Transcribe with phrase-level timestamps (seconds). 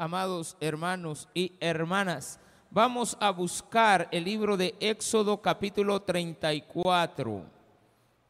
[0.00, 2.40] amados hermanos y hermanas.
[2.70, 7.44] Vamos a buscar el libro de Éxodo capítulo 34.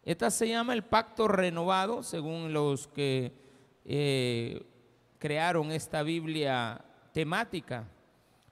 [0.03, 3.33] Esta se llama el pacto renovado, según los que
[3.85, 4.67] eh,
[5.21, 7.87] crearon esta Biblia temática.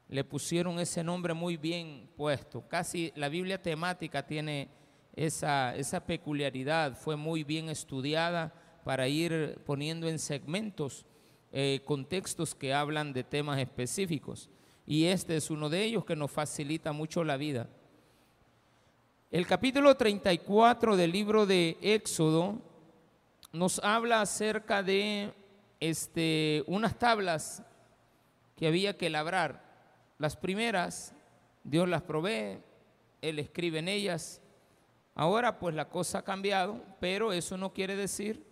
[0.08, 2.68] Le pusieron ese nombre muy bien puesto.
[2.68, 4.68] Casi la Biblia temática tiene
[5.16, 6.96] esa, esa peculiaridad.
[6.96, 8.54] Fue muy bien estudiada
[8.84, 11.04] para ir poniendo en segmentos
[11.50, 14.50] eh, contextos que hablan de temas específicos.
[14.86, 17.68] Y este es uno de ellos que nos facilita mucho la vida.
[19.30, 22.60] El capítulo 34 del libro de Éxodo
[23.52, 25.32] nos habla acerca de
[25.80, 27.62] este, unas tablas
[28.56, 29.62] que había que labrar.
[30.18, 31.14] Las primeras,
[31.64, 32.58] Dios las provee,
[33.22, 34.40] Él escribe en ellas.
[35.14, 38.47] Ahora pues la cosa ha cambiado, pero eso no quiere decir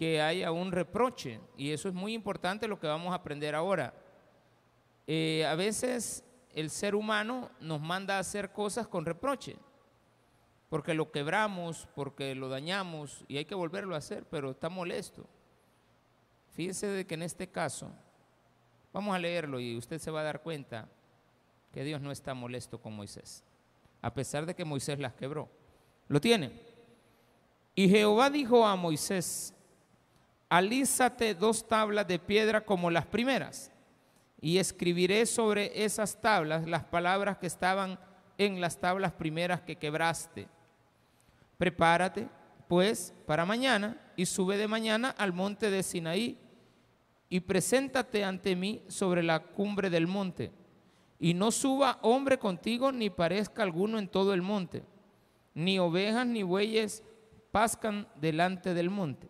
[0.00, 1.40] que haya un reproche.
[1.58, 3.92] Y eso es muy importante lo que vamos a aprender ahora.
[5.06, 9.56] Eh, a veces el ser humano nos manda a hacer cosas con reproche,
[10.70, 15.26] porque lo quebramos, porque lo dañamos y hay que volverlo a hacer, pero está molesto.
[16.48, 17.92] Fíjense de que en este caso,
[18.94, 20.88] vamos a leerlo y usted se va a dar cuenta
[21.72, 23.44] que Dios no está molesto con Moisés,
[24.00, 25.50] a pesar de que Moisés las quebró.
[26.08, 26.58] ¿Lo tiene?
[27.74, 29.54] Y Jehová dijo a Moisés,
[30.50, 33.70] alízate dos tablas de piedra como las primeras,
[34.40, 37.98] y escribiré sobre esas tablas las palabras que estaban
[38.36, 40.48] en las tablas primeras que quebraste.
[41.56, 42.28] Prepárate,
[42.66, 46.36] pues, para mañana, y sube de mañana al monte de Sinaí,
[47.28, 50.50] y preséntate ante mí sobre la cumbre del monte,
[51.20, 54.82] y no suba hombre contigo, ni parezca alguno en todo el monte,
[55.54, 57.04] ni ovejas ni bueyes
[57.52, 59.29] pascan delante del monte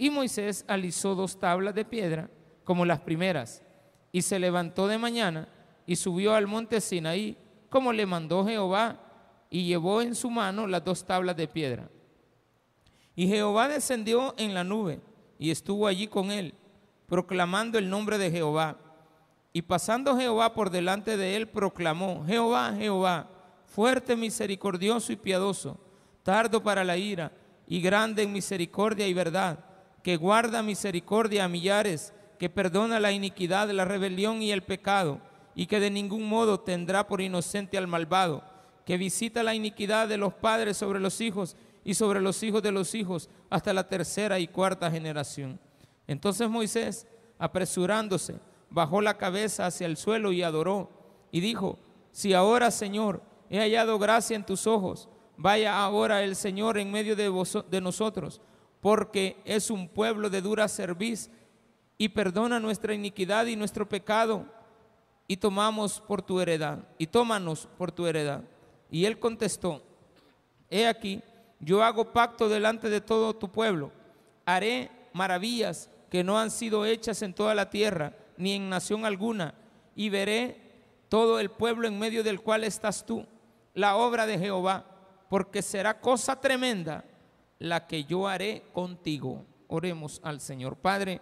[0.00, 2.30] y Moisés alisó dos tablas de piedra
[2.64, 3.62] como las primeras,
[4.10, 5.46] y se levantó de mañana
[5.84, 7.36] y subió al monte Sinaí,
[7.68, 8.98] como le mandó Jehová,
[9.50, 11.90] y llevó en su mano las dos tablas de piedra.
[13.14, 15.00] Y Jehová descendió en la nube
[15.38, 16.54] y estuvo allí con él,
[17.06, 18.78] proclamando el nombre de Jehová.
[19.52, 23.28] Y pasando Jehová por delante de él, proclamó, Jehová, Jehová,
[23.66, 25.78] fuerte, misericordioso y piadoso,
[26.22, 27.32] tardo para la ira
[27.66, 29.66] y grande en misericordia y verdad
[30.02, 35.20] que guarda misericordia a millares, que perdona la iniquidad, la rebelión y el pecado,
[35.54, 38.42] y que de ningún modo tendrá por inocente al malvado,
[38.86, 42.72] que visita la iniquidad de los padres sobre los hijos y sobre los hijos de
[42.72, 45.60] los hijos hasta la tercera y cuarta generación.
[46.06, 47.06] Entonces Moisés,
[47.38, 48.40] apresurándose,
[48.70, 50.90] bajó la cabeza hacia el suelo y adoró,
[51.30, 51.78] y dijo,
[52.10, 57.14] si ahora, Señor, he hallado gracia en tus ojos, vaya ahora el Señor en medio
[57.14, 57.30] de,
[57.70, 58.40] de nosotros
[58.80, 61.30] porque es un pueblo de dura cerviz
[61.98, 64.46] y perdona nuestra iniquidad y nuestro pecado
[65.26, 68.42] y tomamos por tu heredad y tómanos por tu heredad.
[68.90, 69.82] Y él contestó,
[70.70, 71.22] he aquí,
[71.60, 73.92] yo hago pacto delante de todo tu pueblo,
[74.46, 79.54] haré maravillas que no han sido hechas en toda la tierra, ni en nación alguna,
[79.94, 80.56] y veré
[81.08, 83.26] todo el pueblo en medio del cual estás tú,
[83.74, 84.84] la obra de Jehová,
[85.28, 87.04] porque será cosa tremenda
[87.60, 89.44] la que yo haré contigo.
[89.68, 90.74] Oremos al Señor.
[90.76, 91.20] Padre,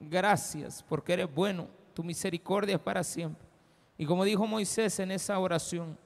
[0.00, 3.46] gracias porque eres bueno, tu misericordia es para siempre.
[3.98, 5.98] Y como dijo Moisés en esa oración,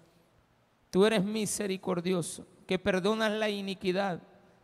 [0.90, 4.20] tú eres misericordioso, que perdonas la iniquidad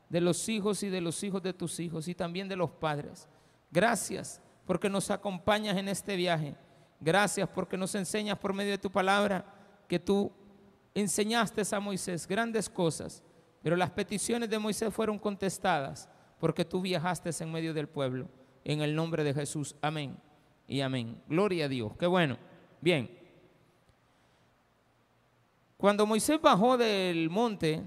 [0.08, 3.28] de los hijos y de los hijos de tus hijos y también de los padres.
[3.70, 6.56] Gracias porque nos acompañas en este viaje.
[7.00, 9.44] Gracias porque nos enseñas por medio de tu palabra
[9.88, 10.32] que tú
[10.94, 13.22] enseñaste a Moisés grandes cosas
[13.62, 16.08] pero las peticiones de Moisés fueron contestadas
[16.40, 18.28] porque tú viajaste en medio del pueblo.
[18.64, 19.76] En el nombre de Jesús.
[19.80, 20.16] Amén.
[20.66, 21.22] Y amén.
[21.28, 21.92] Gloria a Dios.
[21.96, 22.36] Qué bueno.
[22.80, 23.18] Bien.
[25.76, 27.82] Cuando Moisés bajó del monte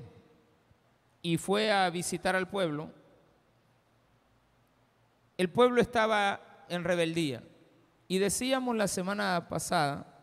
[1.21, 2.89] y fue a visitar al pueblo,
[5.37, 7.43] el pueblo estaba en rebeldía.
[8.07, 10.14] Y decíamos la semana pasada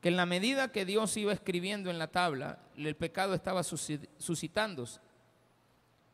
[0.00, 5.00] que en la medida que Dios iba escribiendo en la tabla, el pecado estaba suscitándose.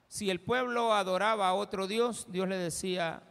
[0.08, 3.22] Si el pueblo adoraba a otro Dios, Dios le decía,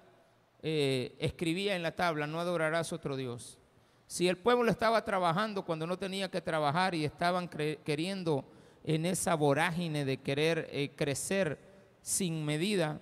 [0.62, 3.60] eh, escribía en la tabla, no adorarás otro Dios.
[4.08, 8.46] Si el pueblo estaba trabajando cuando no tenía que trabajar y estaban queriendo
[8.84, 11.60] en esa vorágine de querer eh, crecer
[12.02, 13.02] sin medida,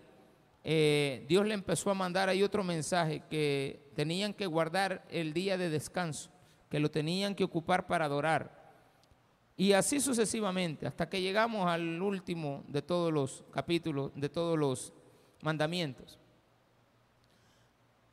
[0.63, 5.57] eh, Dios le empezó a mandar ahí otro mensaje que tenían que guardar el día
[5.57, 6.33] de descanso
[6.73, 8.49] que lo tenían que ocupar para adorar.
[9.55, 14.91] Y así sucesivamente, hasta que llegamos al último de todos los capítulos, de todos los
[15.43, 16.17] mandamientos.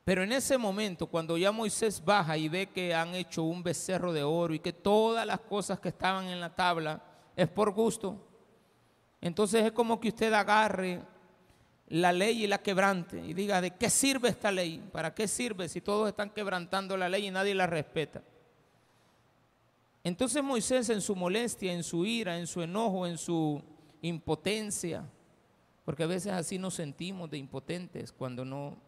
[0.04, 4.12] Pero en ese momento, cuando ya Moisés baja y ve que han hecho un becerro
[4.12, 7.02] de oro y que todas las cosas que estaban en la tabla
[7.34, 8.22] es por gusto,
[9.22, 11.00] entonces es como que usted agarre
[11.88, 14.86] la ley y la quebrante y diga, ¿de qué sirve esta ley?
[14.92, 18.20] ¿Para qué sirve si todos están quebrantando la ley y nadie la respeta?
[20.02, 23.62] Entonces Moisés en su molestia, en su ira, en su enojo, en su
[24.00, 25.04] impotencia,
[25.84, 28.78] porque a veces así nos sentimos de impotentes cuando no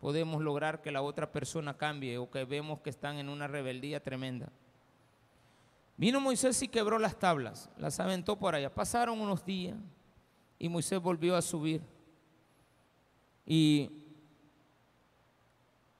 [0.00, 4.02] podemos lograr que la otra persona cambie o que vemos que están en una rebeldía
[4.02, 4.50] tremenda.
[5.96, 8.72] Vino Moisés y quebró las tablas, las aventó por allá.
[8.72, 9.76] Pasaron unos días
[10.58, 11.82] y Moisés volvió a subir.
[13.44, 13.90] Y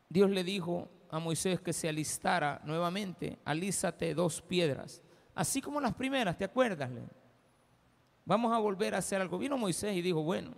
[0.09, 5.03] Dios le dijo a Moisés que se alistara nuevamente, alízate dos piedras,
[5.35, 6.91] así como las primeras, ¿te acuerdas?
[8.25, 9.39] Vamos a volver a hacer algo.
[9.39, 10.53] Vino Moisés y dijo, bueno,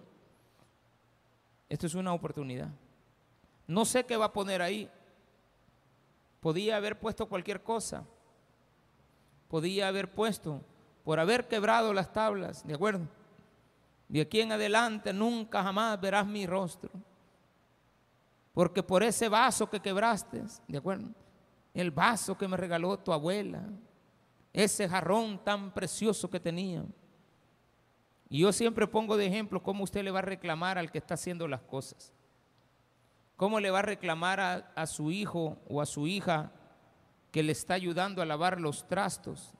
[1.68, 2.68] esto es una oportunidad.
[3.68, 4.90] No sé qué va a poner ahí.
[6.40, 8.04] Podía haber puesto cualquier cosa.
[9.46, 10.62] Podía haber puesto,
[11.04, 13.06] por haber quebrado las tablas, ¿de acuerdo?
[14.08, 16.90] De aquí en adelante nunca jamás verás mi rostro.
[18.52, 21.08] Porque por ese vaso que quebraste, ¿de acuerdo?
[21.72, 23.62] El vaso que me regaló tu abuela,
[24.52, 26.84] ese jarrón tan precioso que tenía.
[28.28, 31.14] Y yo siempre pongo de ejemplo cómo usted le va a reclamar al que está
[31.14, 32.12] haciendo las cosas.
[33.36, 36.52] ¿Cómo le va a reclamar a, a su hijo o a su hija
[37.30, 39.54] que le está ayudando a lavar los trastos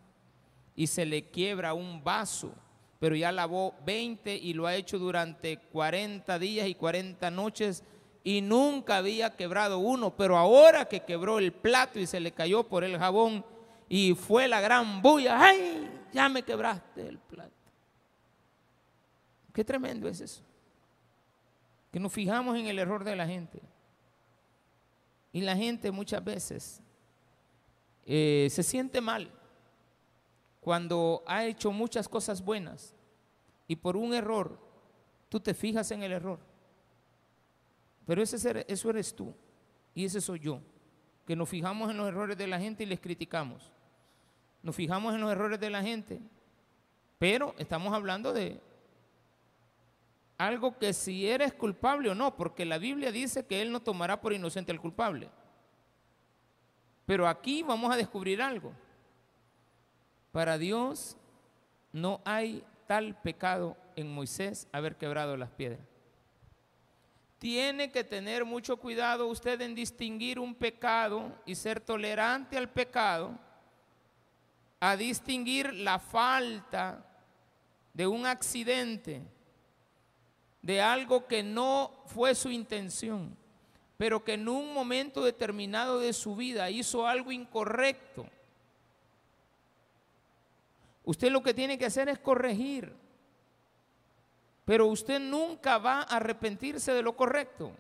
[0.75, 2.53] y se le quiebra un vaso?
[3.01, 7.83] pero ya lavó 20 y lo ha hecho durante 40 días y 40 noches
[8.23, 12.65] y nunca había quebrado uno, pero ahora que quebró el plato y se le cayó
[12.65, 13.45] por el jabón
[13.89, 15.91] y fue la gran bulla, ¡ay!
[16.13, 17.51] Ya me quebraste el plato.
[19.53, 20.43] Qué tremendo es eso.
[21.91, 23.61] Que nos fijamos en el error de la gente.
[25.33, 26.83] Y la gente muchas veces
[28.05, 29.31] eh, se siente mal
[30.61, 32.95] cuando ha hecho muchas cosas buenas
[33.67, 34.59] y por un error
[35.29, 36.50] tú te fijas en el error.
[38.11, 39.33] Pero ese, eso eres tú
[39.95, 40.61] y ese soy yo,
[41.25, 43.71] que nos fijamos en los errores de la gente y les criticamos.
[44.65, 46.21] Nos fijamos en los errores de la gente,
[47.21, 48.61] pero estamos hablando de
[50.39, 54.21] algo que si eres culpable o no, porque la Biblia dice que Él no tomará
[54.21, 55.31] por inocente al culpable.
[57.07, 58.73] Pero aquí vamos a descubrir algo.
[60.33, 61.17] Para Dios
[61.93, 65.90] no hay tal pecado en Moisés haber quebrado las piedras.
[67.41, 73.37] Tiene que tener mucho cuidado usted en distinguir un pecado y ser tolerante al pecado,
[74.79, 77.05] a distinguir la falta
[77.93, 79.23] de un accidente,
[80.63, 83.37] de algo que no fue su intención,
[83.97, 88.29] pero que en un momento determinado de su vida hizo algo incorrecto
[91.11, 92.95] Usted lo que tiene que hacer es corregir.
[94.71, 97.73] Pero usted nunca va a arrepentirse de lo correcto.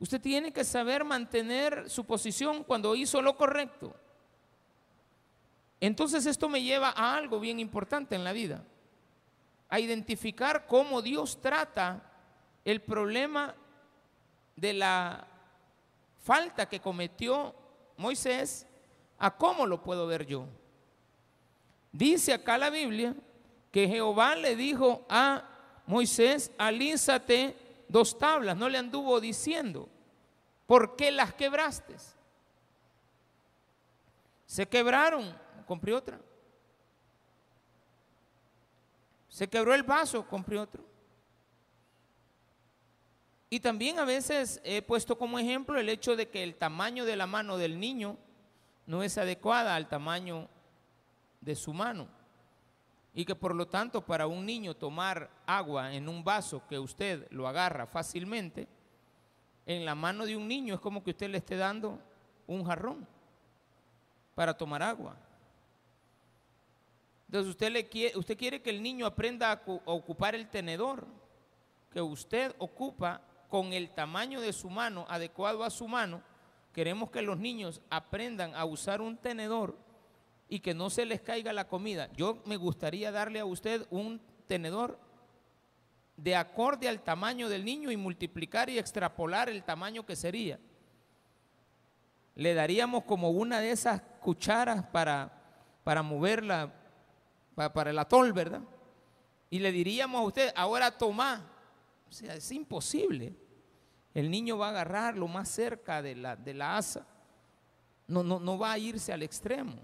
[0.00, 3.94] Usted tiene que saber mantener su posición cuando hizo lo correcto.
[5.80, 8.64] Entonces esto me lleva a algo bien importante en la vida,
[9.68, 12.02] a identificar cómo Dios trata
[12.64, 13.54] el problema
[14.56, 15.26] de la
[16.24, 17.54] falta que cometió
[17.98, 18.66] Moisés
[19.18, 20.46] a cómo lo puedo ver yo.
[21.92, 23.14] Dice acá la Biblia
[23.76, 25.44] que Jehová le dijo a
[25.84, 29.86] Moisés, alízate dos tablas, no le anduvo diciendo,
[30.64, 31.94] ¿por qué las quebraste?
[34.46, 35.30] Se quebraron,
[35.66, 36.18] compré otra.
[39.28, 40.82] Se quebró el vaso, compré otro.
[43.50, 47.16] Y también a veces he puesto como ejemplo el hecho de que el tamaño de
[47.16, 48.16] la mano del niño
[48.86, 50.48] no es adecuada al tamaño
[51.42, 52.15] de su mano.
[53.16, 57.26] Y que por lo tanto para un niño tomar agua en un vaso que usted
[57.30, 58.68] lo agarra fácilmente,
[59.64, 61.98] en la mano de un niño es como que usted le esté dando
[62.46, 63.08] un jarrón
[64.34, 65.16] para tomar agua.
[67.26, 71.06] Entonces usted, le quiere, usted quiere que el niño aprenda a, ocupar el tenedor
[71.90, 76.20] que usted ocupa con el tamaño de su mano, adecuado a su mano.
[76.74, 79.85] Queremos que los niños aprendan a usar un tenedor
[80.48, 82.10] y que no se les caiga la comida.
[82.16, 84.98] Yo me gustaría darle a usted un tenedor
[86.16, 90.58] de acorde al tamaño del niño y multiplicar y extrapolar el tamaño que sería.
[92.34, 95.32] Le daríamos como una de esas cucharas para,
[95.84, 96.72] para moverla,
[97.54, 98.62] para, el atol, ¿verdad?
[99.50, 101.50] Y le diríamos a usted, ahora toma.
[102.08, 103.34] O sea, es imposible.
[104.14, 107.06] el niño va a agarrar lo más cerca de la, de la asa.
[108.06, 109.74] No, no, no va a irse al extremo.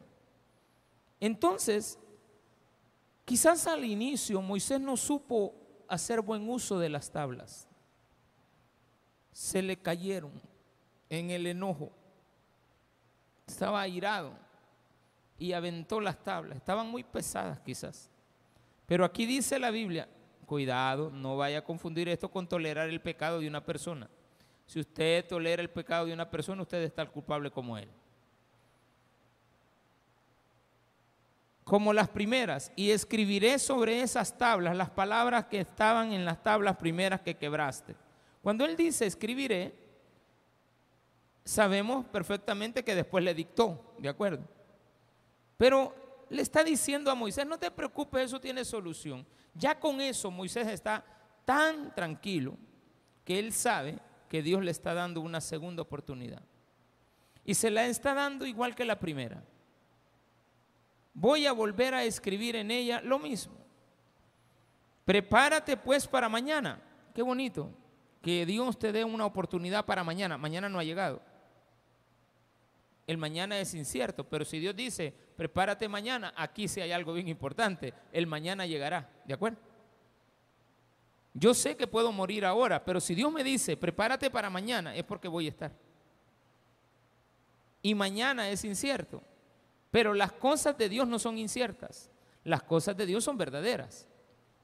[1.22, 2.00] Entonces,
[3.24, 5.54] quizás al inicio Moisés no supo
[5.86, 7.68] hacer buen uso de las tablas.
[9.30, 10.32] Se le cayeron
[11.08, 11.92] en el enojo.
[13.46, 14.32] Estaba airado
[15.38, 16.56] y aventó las tablas.
[16.56, 18.10] Estaban muy pesadas quizás.
[18.84, 20.08] Pero aquí dice la Biblia,
[20.44, 24.10] cuidado, no vaya a confundir esto con tolerar el pecado de una persona.
[24.66, 27.88] Si usted tolera el pecado de una persona, usted está culpable como él.
[31.72, 36.76] Como las primeras, y escribiré sobre esas tablas las palabras que estaban en las tablas
[36.76, 37.96] primeras que quebraste.
[38.42, 39.74] Cuando él dice escribiré,
[41.46, 44.46] sabemos perfectamente que después le dictó, ¿de acuerdo?
[45.56, 49.26] Pero le está diciendo a Moisés, no te preocupes, eso tiene solución.
[49.54, 51.02] Ya con eso Moisés está
[51.46, 52.54] tan tranquilo
[53.24, 53.98] que él sabe
[54.28, 56.42] que Dios le está dando una segunda oportunidad.
[57.46, 59.42] Y se la está dando igual que la primera.
[61.14, 63.54] Voy a volver a escribir en ella lo mismo.
[65.04, 66.80] Prepárate pues para mañana.
[67.14, 67.70] Qué bonito
[68.22, 70.38] que Dios te dé una oportunidad para mañana.
[70.38, 71.20] Mañana no ha llegado.
[73.06, 77.28] El mañana es incierto, pero si Dios dice, prepárate mañana, aquí sí hay algo bien
[77.28, 79.58] importante, el mañana llegará, ¿de acuerdo?
[81.34, 85.02] Yo sé que puedo morir ahora, pero si Dios me dice, prepárate para mañana, es
[85.02, 85.72] porque voy a estar.
[87.82, 89.22] Y mañana es incierto,
[89.92, 92.10] pero las cosas de Dios no son inciertas,
[92.42, 94.08] las cosas de Dios son verdaderas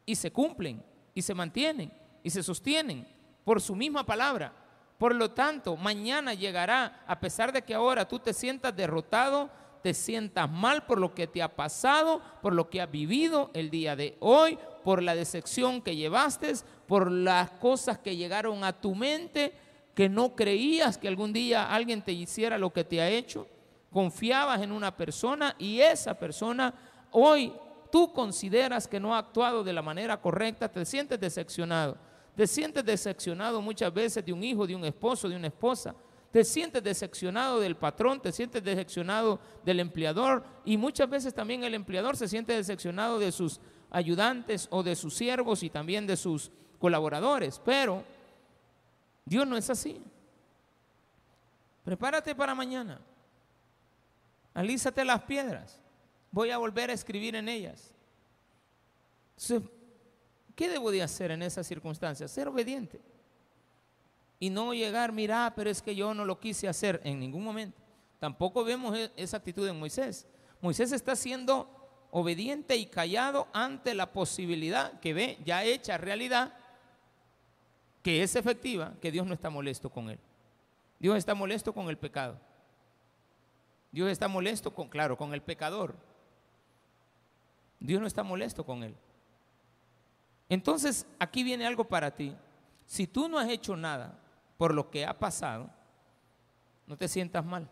[0.05, 0.83] y se cumplen
[1.15, 1.93] y se mantienen
[2.25, 3.07] y se sostienen
[3.45, 4.53] por su misma palabra.
[4.97, 9.51] Por lo tanto, mañana llegará, a pesar de que ahora tú te sientas derrotado,
[9.83, 13.71] te sientas mal por lo que te ha pasado, por lo que has vivido el
[13.71, 16.55] día de hoy, por la decepción que llevaste,
[16.87, 19.53] por las cosas que llegaron a tu mente,
[19.95, 23.47] que no creías que algún día alguien te hiciera lo que te ha hecho.
[23.93, 26.75] Confiabas en una persona y esa persona
[27.11, 27.53] hoy
[27.91, 31.97] tú consideras que no ha actuado de la manera correcta, te sientes decepcionado.
[32.37, 35.95] Te sientes decepcionado muchas veces de un hijo, de un esposo, de una esposa.
[36.31, 41.75] Te sientes decepcionado del patrón, te sientes decepcionado del empleador y muchas veces también el
[41.75, 46.53] empleador se siente decepcionado de sus ayudantes o de sus siervos y también de sus
[46.79, 47.61] colaboradores.
[47.65, 48.05] Pero
[49.25, 50.01] Dios no es así.
[51.83, 53.01] Prepárate para mañana.
[54.59, 55.79] Alízate las piedras.
[56.33, 57.93] Voy a volver a escribir en ellas.
[60.57, 62.29] ¿Qué debo de hacer en esas circunstancias?
[62.29, 63.01] Ser obediente.
[64.41, 67.79] Y no llegar, mira, pero es que yo no lo quise hacer en ningún momento.
[68.19, 70.27] Tampoco vemos e-, esa actitud en Moisés.
[70.61, 76.53] Moisés está siendo obediente y callado ante la posibilidad que ve ya hecha realidad,
[78.03, 80.19] que es efectiva, que Dios no está molesto con él.
[80.99, 82.48] Dios está molesto con el pecado.
[83.91, 85.97] Dios está molesto con, claro, con el pecador.
[87.81, 88.95] Dios no está molesto con él.
[90.49, 92.35] Entonces, aquí viene algo para ti.
[92.87, 94.19] Si tú no has hecho nada
[94.57, 95.71] por lo que ha pasado,
[96.87, 97.69] no te sientas mal.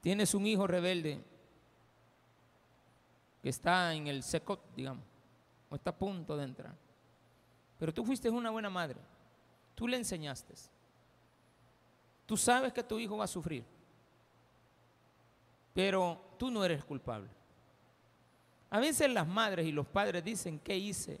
[0.00, 1.22] Tienes un hijo rebelde
[3.42, 5.04] que está en el secot, digamos,
[5.68, 6.74] o está a punto de entrar.
[7.78, 8.98] Pero tú fuiste una buena madre.
[9.74, 10.54] Tú le enseñaste.
[12.28, 13.64] Tú sabes que tu hijo va a sufrir.
[15.72, 17.30] Pero tú no eres culpable.
[18.68, 21.18] A veces las madres y los padres dicen, ¿qué hice?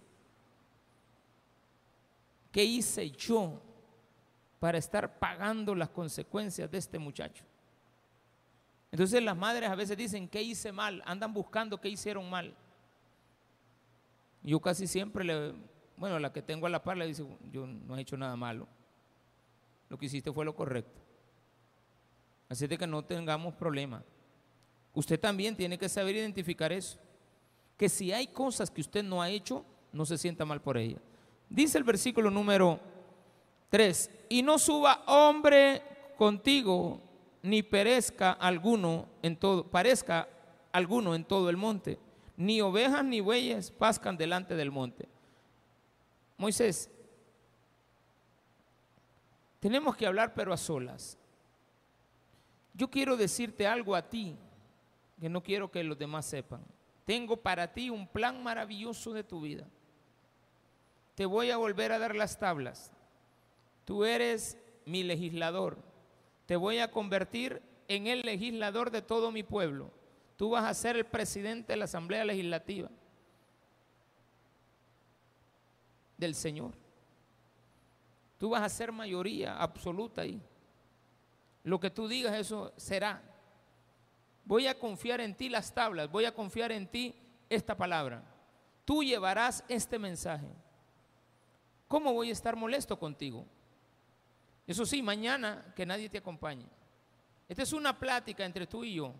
[2.52, 3.58] ¿Qué hice yo
[4.60, 7.42] para estar pagando las consecuencias de este muchacho?
[8.92, 11.02] Entonces las madres a veces dicen, ¿qué hice mal?
[11.06, 12.54] Andan buscando qué hicieron mal.
[14.42, 15.54] Yo casi siempre le,
[15.96, 18.68] bueno, la que tengo a la par le dice, yo no he hecho nada malo.
[19.88, 21.00] Lo que hiciste fue lo correcto.
[22.48, 24.02] Así de que no tengamos problema.
[24.94, 26.98] Usted también tiene que saber identificar eso
[27.78, 31.00] que si hay cosas que usted no ha hecho, no se sienta mal por ellas.
[31.48, 32.80] Dice el versículo número
[33.70, 35.82] 3, y no suba hombre
[36.18, 37.00] contigo,
[37.42, 40.28] ni perezca alguno en todo, parezca
[40.72, 41.98] alguno en todo el monte,
[42.36, 45.08] ni ovejas ni bueyes pascan delante del monte.
[46.36, 46.90] Moisés,
[49.60, 51.18] tenemos que hablar pero a solas.
[52.74, 54.36] Yo quiero decirte algo a ti
[55.20, 56.64] que no quiero que los demás sepan.
[57.04, 59.66] Tengo para ti un plan maravilloso de tu vida.
[61.14, 62.92] Te voy a volver a dar las tablas.
[63.84, 65.78] Tú eres mi legislador.
[66.46, 69.90] Te voy a convertir en el legislador de todo mi pueblo.
[70.36, 72.90] Tú vas a ser el presidente de la Asamblea Legislativa
[76.16, 76.74] del Señor.
[78.38, 80.40] Tú vas a ser mayoría absoluta ahí.
[81.64, 83.20] Lo que tú digas, eso será.
[84.44, 87.14] Voy a confiar en ti las tablas, voy a confiar en ti
[87.50, 88.22] esta palabra.
[88.84, 90.48] Tú llevarás este mensaje.
[91.88, 93.44] ¿Cómo voy a estar molesto contigo?
[94.66, 96.64] Eso sí, mañana que nadie te acompañe.
[97.48, 99.14] Esta es una plática entre tú y yo.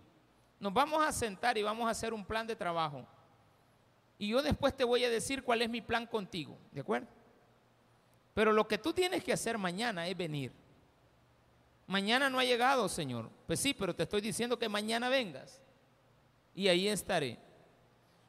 [0.61, 3.07] Nos vamos a sentar y vamos a hacer un plan de trabajo.
[4.19, 7.09] Y yo después te voy a decir cuál es mi plan contigo, ¿de acuerdo?
[8.39, 10.53] Pero lo que tú tienes que hacer mañana es venir.
[11.89, 13.29] Mañana no ha llegado, Señor.
[13.49, 15.61] Pues sí, pero te estoy diciendo que mañana vengas.
[16.55, 17.37] Y ahí estaré.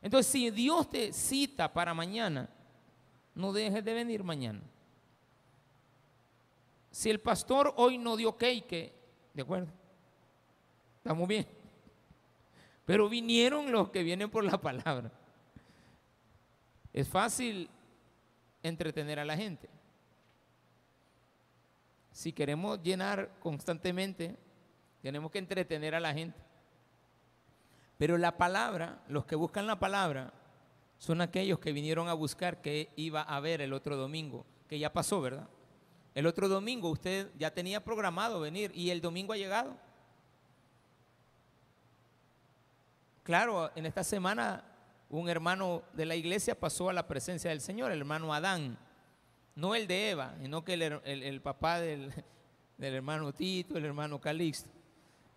[0.02, 2.50] Entonces, si Dios te cita para mañana,
[3.36, 4.62] no dejes de venir mañana.
[6.90, 8.92] Si el pastor hoy no dio cake,
[9.32, 9.72] ¿de acuerdo?
[10.98, 11.46] Estamos bien.
[12.84, 15.12] Pero vinieron los que vienen por la palabra.
[16.92, 17.70] Es fácil
[18.64, 19.70] entretener a la gente.
[22.20, 24.36] Si queremos llenar constantemente,
[25.02, 26.38] tenemos que entretener a la gente.
[27.98, 30.34] Pero la palabra, los que buscan la palabra,
[30.98, 34.92] son aquellos que vinieron a buscar que iba a ver el otro domingo, que ya
[34.92, 35.48] pasó, ¿verdad?
[36.14, 39.78] El otro domingo usted ya tenía programado venir y el domingo ha llegado.
[43.24, 44.66] Claro, en esta semana
[45.08, 48.78] un hermano de la iglesia pasó a la presencia del Señor, el hermano Adán,
[49.60, 52.12] no el de Eva, sino que el, papá del,
[52.78, 54.70] del, hermano Tito, el hermano Calixto,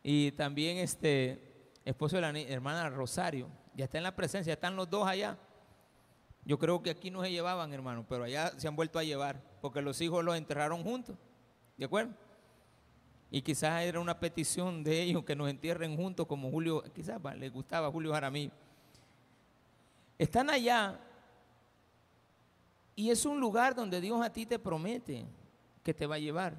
[0.02, 4.88] y también este esposo de la hermana Rosario, ya está en la presencia, están los
[4.88, 5.38] dos allá.
[6.44, 9.40] Yo creo que aquí no se llevaban, hermano, pero allá se han vuelto a llevar,
[9.60, 11.16] porque los hijos los enterraron juntos,
[11.76, 12.14] ¿de acuerdo?
[13.30, 17.52] Y quizás era una petición de ellos que nos entierren juntos como Julio, quizás les
[17.52, 18.52] gustaba Julio Jaramillo.
[20.18, 21.00] Están allá
[23.02, 25.26] y es un lugar donde Dios a ti te promete
[25.82, 26.54] que te va a llevar.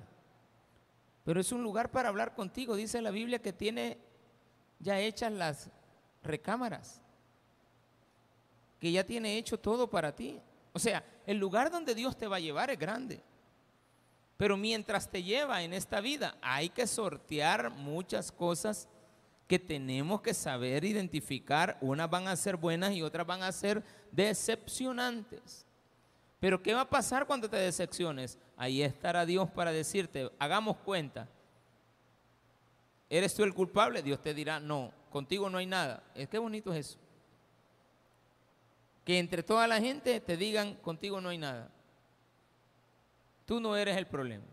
[1.24, 2.76] Pero es un lugar para hablar contigo.
[2.76, 3.98] Dice la Biblia que tiene
[4.78, 5.70] ya hechas las
[6.22, 7.02] recámaras
[8.78, 10.42] que ya tiene hecho todo para ti.
[10.74, 13.24] O sea, el lugar donde Dios te va a llevar es grande.
[14.36, 18.90] Pero mientras te lleva en esta vida, hay que sortear muchas cosas
[19.48, 21.78] que tenemos que saber identificar.
[21.80, 25.66] Unas van a ser buenas y otras van a ser decepcionantes.
[26.44, 28.38] Pero ¿qué va a pasar cuando te decepciones?
[28.58, 31.30] Ahí estará Dios para decirte, hagamos cuenta.
[33.10, 34.04] ¿Eres tú el culpable?
[34.04, 36.04] Dios te dirá, no, contigo no hay nada.
[36.14, 37.00] Es que bonito es eso
[39.06, 41.72] que entre toda la gente te digan, contigo no hay nada.
[43.46, 44.44] Tú no eres el problema.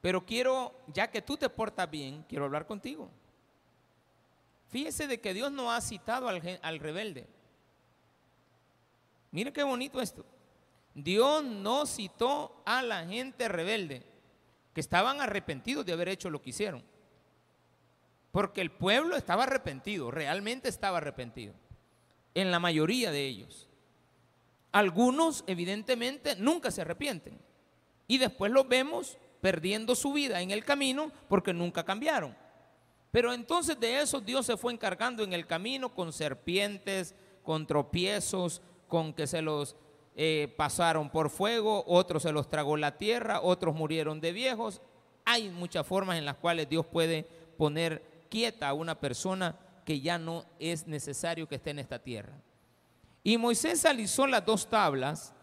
[0.00, 3.10] Pero quiero, ya que tú te portas bien, quiero hablar contigo.
[4.70, 7.26] Fíjese de que Dios no ha citado al, al rebelde.
[9.32, 10.24] Mire qué bonito esto.
[10.96, 14.02] Dios no citó a la gente rebelde,
[14.72, 16.82] que estaban arrepentidos de haber hecho lo que hicieron.
[18.32, 21.52] Porque el pueblo estaba arrepentido, realmente estaba arrepentido
[22.34, 23.68] en la mayoría de ellos.
[24.72, 27.38] Algunos, evidentemente, nunca se arrepienten.
[28.06, 32.34] Y después los vemos perdiendo su vida en el camino porque nunca cambiaron.
[33.10, 38.62] Pero entonces de eso Dios se fue encargando en el camino con serpientes, con tropiezos,
[38.88, 39.76] con que se los
[40.18, 44.80] eh, pasaron por fuego, otros se los tragó la tierra, otros murieron de viejos.
[45.26, 47.24] Hay muchas formas en las cuales Dios puede
[47.58, 52.32] poner quieta a una persona que ya no es necesario que esté en esta tierra.
[53.22, 55.34] Y Moisés alisó las dos tablas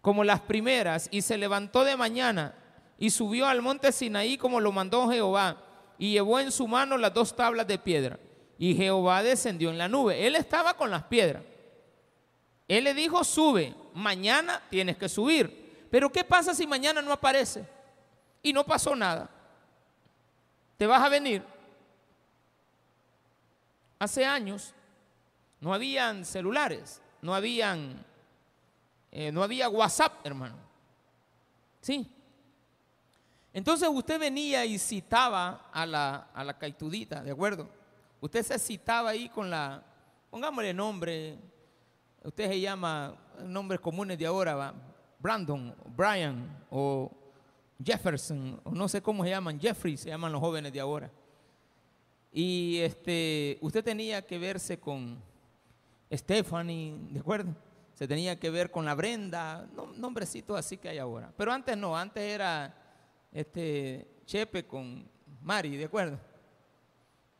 [0.00, 2.54] como las primeras y se levantó de mañana
[2.98, 5.56] y subió al monte Sinaí como lo mandó Jehová
[5.98, 8.20] y llevó en su mano las dos tablas de piedra.
[8.58, 10.24] Y Jehová descendió en la nube.
[10.26, 11.42] Él estaba con las piedras.
[12.68, 15.86] Él le dijo, sube, mañana tienes que subir.
[15.90, 17.66] Pero ¿qué pasa si mañana no aparece?
[18.42, 19.28] Y no pasó nada.
[20.76, 21.42] ¿Te vas a venir?
[23.98, 24.72] Hace años
[25.60, 28.04] no habían celulares, no habían,
[29.10, 30.56] eh, no había WhatsApp, hermano.
[31.80, 32.08] Sí.
[33.52, 37.68] Entonces usted venía y citaba a la, a la caitudita, ¿de acuerdo?
[38.20, 39.82] Usted se citaba ahí con la,
[40.30, 41.38] pongámosle nombre,
[42.28, 44.74] usted se llama nombres comunes de ahora.
[45.18, 47.10] Brandon, Brian o
[47.82, 51.10] Jefferson, o no sé cómo se llaman, Jeffrey se llaman los jóvenes de ahora.
[52.30, 55.20] Y este, usted tenía que verse con
[56.12, 57.54] Stephanie, ¿de acuerdo?
[57.94, 61.32] Se tenía que ver con la Brenda, nombrecitos así que hay ahora.
[61.34, 62.76] Pero antes no, antes era
[63.32, 65.08] este, Chepe con
[65.40, 66.20] Mari, ¿de acuerdo?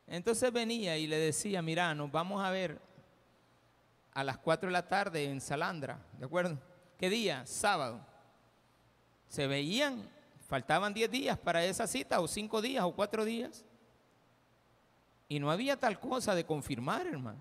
[0.06, 2.87] Entonces venía y le decía, mira, nos vamos a ver
[4.18, 6.58] a las 4 de la tarde en Salandra, ¿de acuerdo?
[6.98, 7.46] ¿Qué día?
[7.46, 8.04] Sábado.
[9.28, 10.10] Se veían,
[10.48, 13.64] faltaban 10 días para esa cita, o 5 días, o 4 días.
[15.28, 17.40] Y no había tal cosa de confirmar, hermano.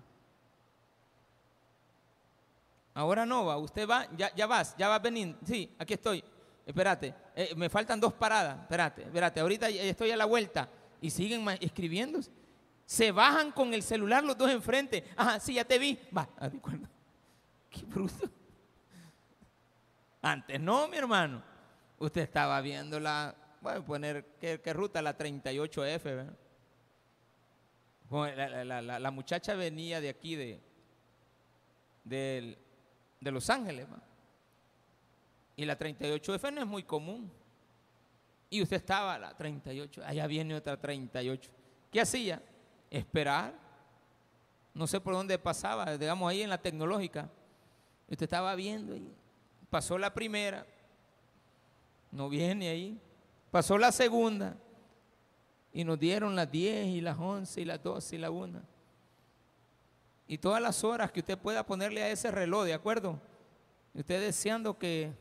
[2.94, 5.34] Ahora no va, usted va, ya, vas, ya va a venir.
[5.44, 6.22] Sí, aquí estoy.
[6.64, 8.56] Espérate, eh, me faltan dos paradas.
[8.60, 10.68] Espérate, espérate, ahorita estoy a la vuelta.
[11.00, 12.20] Y siguen escribiendo.
[12.88, 15.04] Se bajan con el celular los dos enfrente.
[15.14, 15.98] Ajá, sí, ya te vi.
[16.16, 16.48] Va, ah,
[17.70, 18.30] Qué bruto.
[20.22, 21.42] Antes no, mi hermano.
[21.98, 25.02] Usted estaba viendo la, voy a poner, ¿qué, ruta?
[25.02, 26.34] La 38F, ¿verdad?
[28.98, 30.58] La, muchacha venía de aquí, de,
[32.04, 32.56] de,
[33.20, 33.86] Los Ángeles.
[35.56, 37.30] Y la 38F no es muy común.
[38.48, 41.50] Y usted estaba la 38, allá viene otra 38.
[41.92, 42.42] ¿Qué hacía?
[42.90, 43.54] Esperar.
[44.74, 47.28] No sé por dónde pasaba, digamos ahí en la tecnológica.
[48.08, 49.12] Usted estaba viendo y
[49.68, 50.66] pasó la primera,
[52.10, 53.00] no viene ahí.
[53.50, 54.56] Pasó la segunda
[55.72, 58.60] y nos dieron las 10 y las 11 y las 12 y la 1.
[60.26, 63.20] Y todas las horas que usted pueda ponerle a ese reloj, ¿de acuerdo?
[63.94, 65.12] Usted deseando que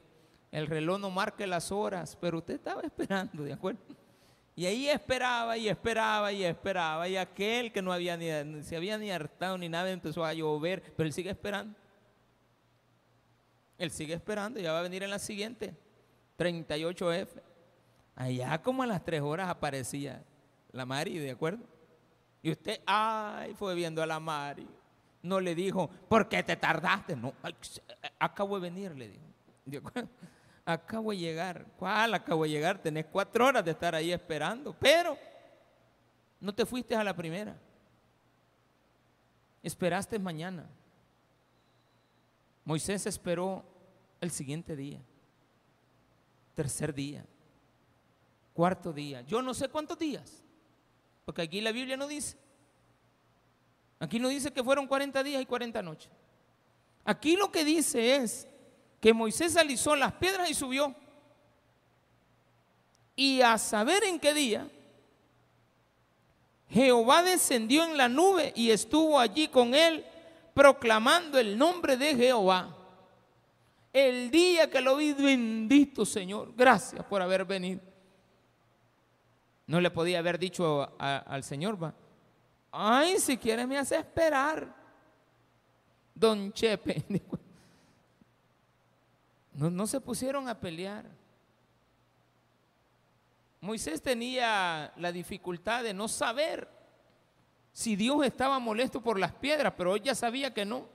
[0.51, 3.79] el reloj no marque las horas, pero usted estaba esperando, ¿de acuerdo?
[4.57, 7.07] Y ahí esperaba y esperaba y esperaba.
[7.07, 10.81] Y aquel que no había ni, se había ni hartado ni nada empezó a llover,
[10.95, 11.77] pero él sigue esperando.
[13.77, 15.75] Él sigue esperando, ya va a venir en la siguiente,
[16.39, 17.27] 38F.
[18.15, 20.23] Allá como a las tres horas aparecía
[20.71, 21.63] la Mari, ¿de acuerdo?
[22.41, 24.67] Y usted, ay, fue viendo a la Mari.
[25.21, 27.15] No le dijo, ¿por qué te tardaste?
[27.15, 27.31] No,
[28.17, 29.25] acabo de venir, le dijo.
[29.65, 30.09] ¿De acuerdo?
[30.69, 31.65] Acabo de llegar.
[31.79, 32.77] ¿Cuál acabo de llegar?
[32.77, 34.75] Tenés cuatro horas de estar ahí esperando.
[34.77, 35.17] Pero
[36.41, 37.57] no te fuiste a la primera.
[39.63, 40.67] Esperaste mañana.
[42.65, 43.63] Moisés esperó
[44.19, 44.99] el siguiente día,
[46.53, 47.25] tercer día,
[48.53, 50.43] cuarto día, yo no sé cuántos días,
[51.23, 52.35] porque aquí la Biblia no dice.
[53.99, 56.11] Aquí no dice que fueron 40 días y 40 noches.
[57.05, 58.49] Aquí lo que dice es
[58.99, 60.93] que Moisés alisó las piedras y subió.
[63.15, 64.69] Y a saber en qué día,
[66.69, 70.05] Jehová descendió en la nube y estuvo allí con él
[70.53, 72.75] proclamando el nombre de Jehová.
[73.93, 77.81] El día que lo vi, bendito Señor, gracias por haber venido.
[79.65, 81.93] No le podía haber dicho al Señor, va,
[82.71, 84.75] ay, si quiere me hace esperar.
[86.13, 87.05] Don Chepe.
[89.57, 91.03] No, no se pusieron a pelear.
[93.59, 96.69] Moisés tenía la dificultad de no saber
[97.73, 100.87] si Dios estaba molesto por las piedras, pero ella sabía que no.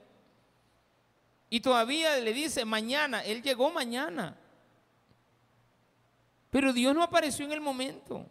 [1.49, 4.37] Y todavía le dice mañana, él llegó mañana.
[6.49, 8.25] Pero Dios no apareció en el momento.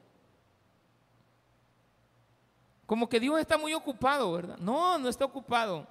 [2.87, 4.57] Como que Dios está muy ocupado, ¿verdad?
[4.57, 5.87] No, no está ocupado.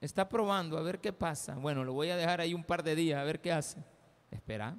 [0.00, 1.54] Está probando a ver qué pasa.
[1.56, 3.82] Bueno, lo voy a dejar ahí un par de días a ver qué hace.
[4.30, 4.76] Espera.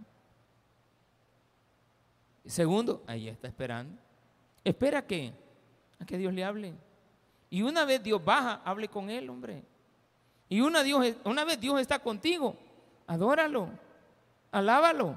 [2.46, 4.00] Segundo, ahí está esperando.
[4.64, 5.34] ¿Espera qué?
[6.00, 6.74] a que Dios le hable.
[7.50, 9.64] Y una vez Dios baja, hable con él, hombre.
[10.48, 12.56] Y una, Dios, una vez Dios está contigo,
[13.06, 13.70] adóralo,
[14.52, 15.16] alábalo,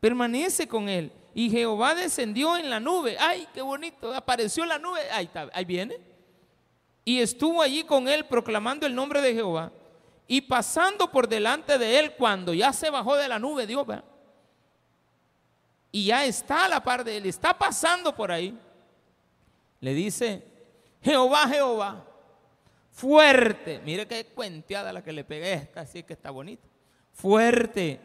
[0.00, 1.12] permanece con él.
[1.34, 3.16] Y Jehová descendió en la nube.
[3.18, 5.00] Ay, qué bonito, apareció la nube.
[5.12, 5.98] Ahí está, ahí viene.
[7.10, 9.72] Y estuvo allí con él proclamando el nombre de Jehová.
[10.28, 13.84] Y pasando por delante de él cuando ya se bajó de la nube, Dios,
[15.90, 18.56] y ya está a la par de él, está pasando por ahí.
[19.80, 20.44] Le dice,
[21.02, 22.06] Jehová, Jehová,
[22.92, 26.62] fuerte, mire qué cuenteada la que le pegué esta, así que está bonito,
[27.10, 27.98] fuerte,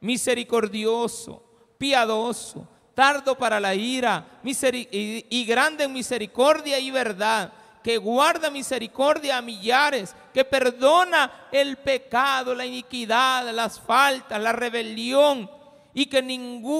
[0.00, 1.42] misericordioso,
[1.78, 9.42] piadoso, tardo para la ira y grande en misericordia y verdad, que guarda misericordia a
[9.42, 15.50] millares, que perdona el pecado, la iniquidad, las faltas, la rebelión
[15.94, 16.22] y que,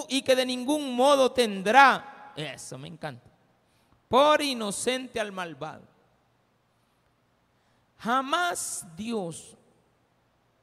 [0.09, 2.33] y que de ningún modo tendrá.
[2.37, 3.31] Eso me encanta
[4.11, 5.87] por inocente al malvado.
[7.99, 9.57] Jamás Dios,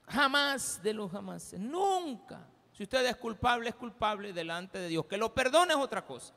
[0.05, 2.45] jamás de los jamás, nunca.
[2.73, 5.05] Si usted es culpable, es culpable delante de Dios.
[5.05, 6.33] Que lo perdone es otra cosa.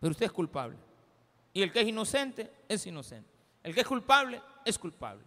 [0.00, 0.76] Pero usted es culpable.
[1.56, 3.30] Y el que es inocente, es inocente.
[3.62, 5.24] El que es culpable, es culpable.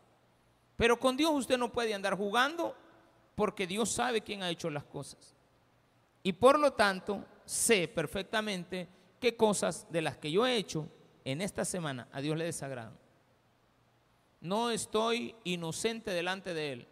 [0.75, 2.75] Pero con Dios usted no puede andar jugando
[3.33, 5.33] porque Dios sabe quién ha hecho las cosas.
[6.21, 8.87] Y por lo tanto, sé perfectamente
[9.19, 10.87] qué cosas de las que yo he hecho
[11.25, 12.95] en esta semana a Dios le desagradan.
[14.39, 16.87] No estoy inocente delante de Él.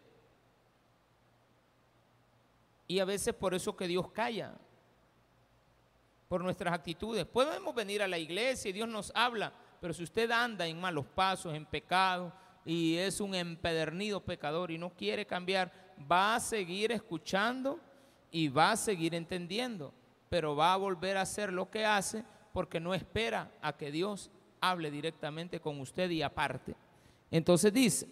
[2.88, 4.58] Y a veces por eso que Dios calla,
[6.28, 7.24] por nuestras actitudes.
[7.24, 11.06] Podemos venir a la iglesia y Dios nos habla, pero si usted anda en malos
[11.06, 12.32] pasos, en pecado,
[12.64, 15.72] y es un empedernido pecador y no quiere cambiar,
[16.10, 17.80] va a seguir escuchando
[18.30, 19.94] y va a seguir entendiendo,
[20.28, 24.30] pero va a volver a hacer lo que hace porque no espera a que Dios
[24.60, 26.74] hable directamente con usted y aparte.
[27.30, 28.06] Entonces dice,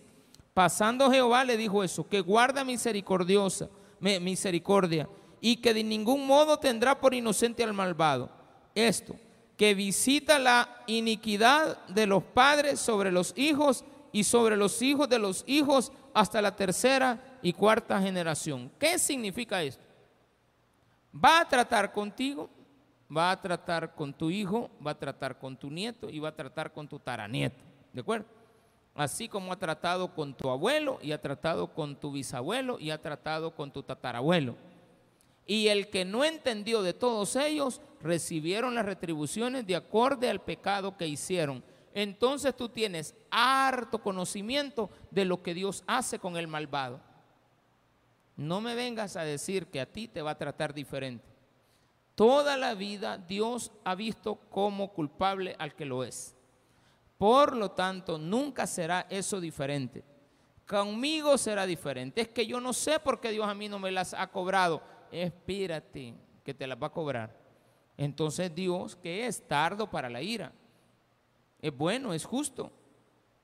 [0.55, 3.69] pasando Jehová le dijo eso, que guarda misericordiosa,
[4.01, 5.07] misericordia
[5.41, 8.31] y que de ningún modo tendrá por inocente al malvado.
[8.75, 9.17] Esto,
[9.57, 15.19] que visita la iniquidad de los padres sobre los hijos y sobre los hijos de
[15.19, 18.71] los hijos hasta la tercera y cuarta generación.
[18.79, 19.85] ¿Qué significa esto?
[21.15, 22.51] Va a tratar contigo,
[23.15, 26.35] va a tratar con tu hijo, va a tratar con tu nieto y va a
[26.35, 27.63] tratar con tu taranieto.
[27.93, 28.27] ¿De acuerdo?
[28.95, 33.01] Así como ha tratado con tu abuelo y ha tratado con tu bisabuelo y ha
[33.01, 34.57] tratado con tu tatarabuelo.
[35.47, 40.97] Y el que no entendió de todos ellos, recibieron las retribuciones de acorde al pecado
[40.97, 41.63] que hicieron.
[41.95, 47.01] Entonces tú tienes harto conocimiento de lo que Dios hace con el malvado.
[48.37, 51.25] No me vengas a decir que a ti te va a tratar diferente.
[52.15, 56.35] Toda la vida Dios ha visto como culpable al que lo es.
[57.19, 60.05] Por lo tanto, nunca será eso diferente.
[60.67, 62.21] Conmigo será diferente.
[62.21, 64.83] Es que yo no sé por qué Dios a mí no me las ha cobrado
[65.23, 67.37] espírate que te las va a cobrar.
[67.97, 70.53] Entonces Dios, que es tardo para la ira,
[71.61, 72.71] es bueno, es justo.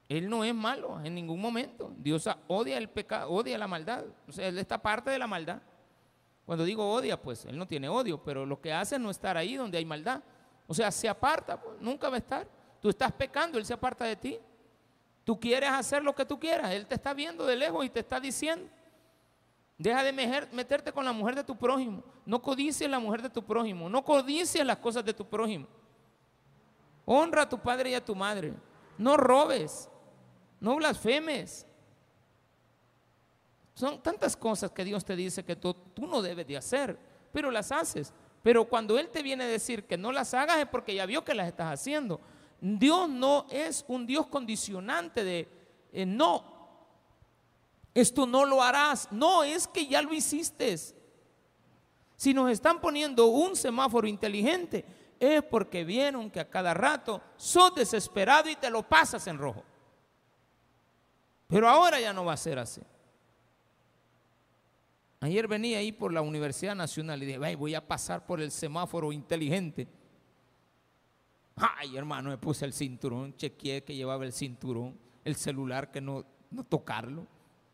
[0.08, 1.92] Él no es malo en ningún momento.
[1.96, 4.04] Dios odia el pecado, odia la maldad.
[4.28, 5.62] O sea, Él está parte de la maldad.
[6.44, 9.36] Cuando digo odia, pues Él no tiene odio, pero lo que hace es no estar
[9.36, 10.22] ahí donde hay maldad.
[10.66, 12.46] O sea, se aparta, pues, nunca va a estar.
[12.80, 14.38] Tú estás pecando, Él se aparta de ti.
[15.24, 18.00] Tú quieres hacer lo que tú quieras, Él te está viendo de lejos y te
[18.00, 18.68] está diciendo.
[19.82, 20.12] Deja de
[20.52, 22.04] meterte con la mujer de tu prójimo.
[22.24, 23.90] No codicies la mujer de tu prójimo.
[23.90, 25.66] No codicies las cosas de tu prójimo.
[27.04, 28.54] Honra a tu padre y a tu madre.
[28.96, 29.90] No robes.
[30.60, 31.66] No blasfemes.
[33.74, 36.96] Son tantas cosas que Dios te dice que tú, no debes de hacer,
[37.32, 38.12] pero las haces.
[38.40, 41.24] Pero cuando Él te viene a decir que no las hagas es porque ya vio
[41.24, 42.20] que las estás haciendo.
[42.60, 45.48] Dios no es un Dios condicionante de
[45.92, 46.51] eh, no,
[47.94, 49.10] esto no lo harás.
[49.10, 50.76] No, es que ya lo hiciste.
[52.16, 54.84] Si nos están poniendo un semáforo inteligente,
[55.18, 59.62] es porque vieron que a cada rato sos desesperado y te lo pasas en rojo.
[61.48, 62.80] Pero ahora ya no va a ser así.
[65.20, 69.12] Ayer venía ahí por la Universidad Nacional y dije, voy a pasar por el semáforo
[69.12, 69.86] inteligente.
[71.54, 76.24] Ay, hermano, me puse el cinturón, chequeé que llevaba el cinturón, el celular que no,
[76.50, 77.26] no tocarlo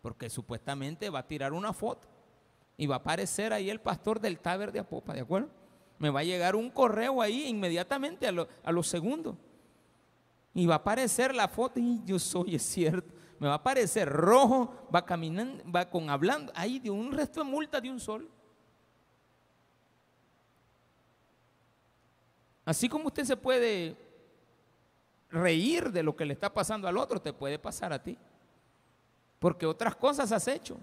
[0.02, 2.08] porque supuestamente va a tirar una foto
[2.76, 5.48] y va a aparecer ahí el pastor del Taber de Apopa, ¿de acuerdo?
[5.98, 9.34] Me va a llegar un correo ahí inmediatamente a, los segundos.
[10.54, 13.12] Y va a aparecer la foto y yo soy, es cierto.
[13.40, 17.50] Me va a aparecer rojo, va caminando, va con hablando, ahí de un resto de
[17.50, 18.28] multa de un sol.
[22.64, 23.96] Así como usted se puede
[25.30, 28.16] reír de lo que le está pasando al otro, te puede pasar a ti.
[29.38, 30.79] Porque otras cosas has hecho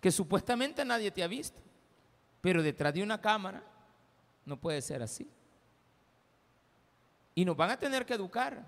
[0.00, 1.60] que supuestamente nadie te ha visto.
[2.40, 3.62] Pero detrás de una cámara
[4.46, 5.30] no puede ser así.
[7.34, 8.64] Y nos van a tener que educar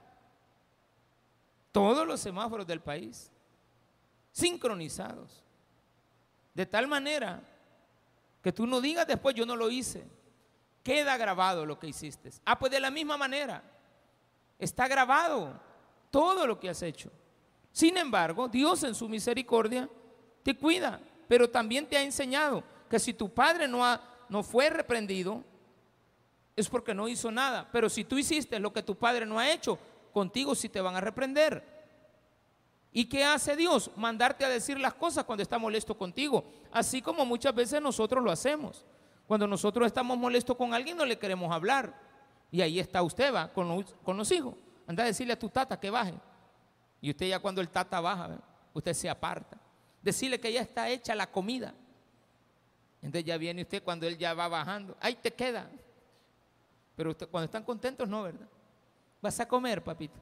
[1.72, 3.30] todos los semáforos del país,
[4.30, 5.42] sincronizados.
[6.54, 7.42] De tal manera
[8.42, 10.04] que tú no digas después yo no lo hice.
[10.82, 12.30] Queda grabado lo que hiciste.
[12.44, 13.62] Ah, pues de la misma manera.
[14.58, 15.58] Está grabado
[16.10, 17.10] todo lo que has hecho.
[17.72, 19.88] Sin embargo, Dios en su misericordia
[20.42, 24.68] te cuida, pero también te ha enseñado que si tu padre no, ha, no fue
[24.68, 25.42] reprendido,
[26.54, 27.68] es porque no hizo nada.
[27.72, 29.78] Pero si tú hiciste lo que tu padre no ha hecho,
[30.12, 31.82] contigo sí te van a reprender.
[32.92, 33.90] ¿Y qué hace Dios?
[33.96, 38.30] Mandarte a decir las cosas cuando está molesto contigo, así como muchas veces nosotros lo
[38.30, 38.84] hacemos.
[39.26, 41.98] Cuando nosotros estamos molestos con alguien no le queremos hablar.
[42.50, 44.54] Y ahí está usted, va, con los, con los hijos.
[44.86, 46.12] Anda a decirle a tu tata que baje.
[47.02, 48.38] Y usted ya cuando el tata baja,
[48.72, 49.58] usted se aparta.
[50.00, 51.74] Decirle que ya está hecha la comida.
[53.02, 54.96] Entonces ya viene usted cuando él ya va bajando.
[55.00, 55.68] Ahí te queda.
[56.94, 58.48] Pero usted, cuando están contentos, no, ¿verdad?
[59.20, 60.20] Vas a comer, papito.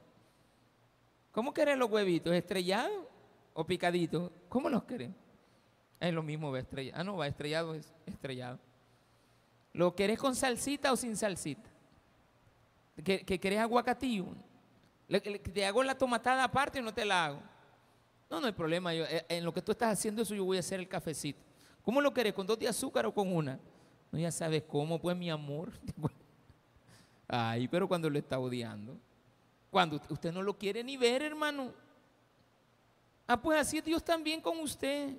[1.32, 2.32] ¿Cómo querés los huevitos?
[2.32, 3.04] ¿Estrellados
[3.52, 4.32] o picaditos?
[4.48, 5.10] ¿Cómo los querés?
[6.00, 6.98] Es lo mismo, va estrellado.
[6.98, 8.58] Ah, no, va estrellado, es estrellado.
[9.74, 11.68] ¿Lo querés con salsita o sin salsita?
[13.04, 14.26] ¿Que, que querés aguacatillo?
[15.18, 17.42] Te hago la tomatada aparte y no te la hago.
[18.28, 18.94] No, no hay problema.
[18.94, 21.42] Eh, en lo que tú estás haciendo eso, yo voy a hacer el cafecito.
[21.82, 22.32] ¿Cómo lo querés?
[22.32, 23.58] ¿Con dos de azúcar o con una?
[24.12, 25.72] No, ya sabes cómo, pues mi amor.
[27.28, 28.96] Ay, pero cuando lo está odiando.
[29.70, 31.72] Cuando usted no lo quiere ni ver, hermano.
[33.26, 35.16] Ah, pues así es Dios también con usted.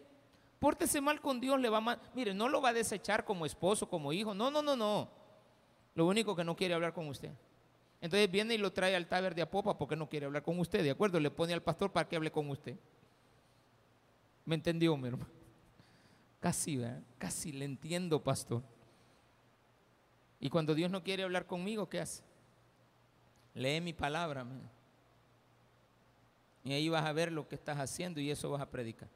[0.60, 2.00] Pórtese mal con Dios, le va mal.
[2.14, 4.34] Mire, no lo va a desechar como esposo, como hijo.
[4.34, 5.10] No, no, no, no.
[5.96, 7.32] Lo único que no quiere hablar con usted.
[8.02, 10.84] Entonces viene y lo trae al taber de Apopa porque no quiere hablar con usted,
[10.84, 11.20] ¿de acuerdo?
[11.20, 12.76] Le pone al pastor para que hable con usted.
[14.44, 15.30] ¿Me entendió, mi hermano?
[16.40, 17.04] Casi, ¿verdad?
[17.20, 18.64] Casi le entiendo, pastor.
[20.40, 22.24] Y cuando Dios no quiere hablar conmigo, ¿qué hace?
[23.54, 24.44] Lee mi palabra.
[26.64, 29.10] Y ahí vas a ver lo que estás haciendo y eso vas a predicar.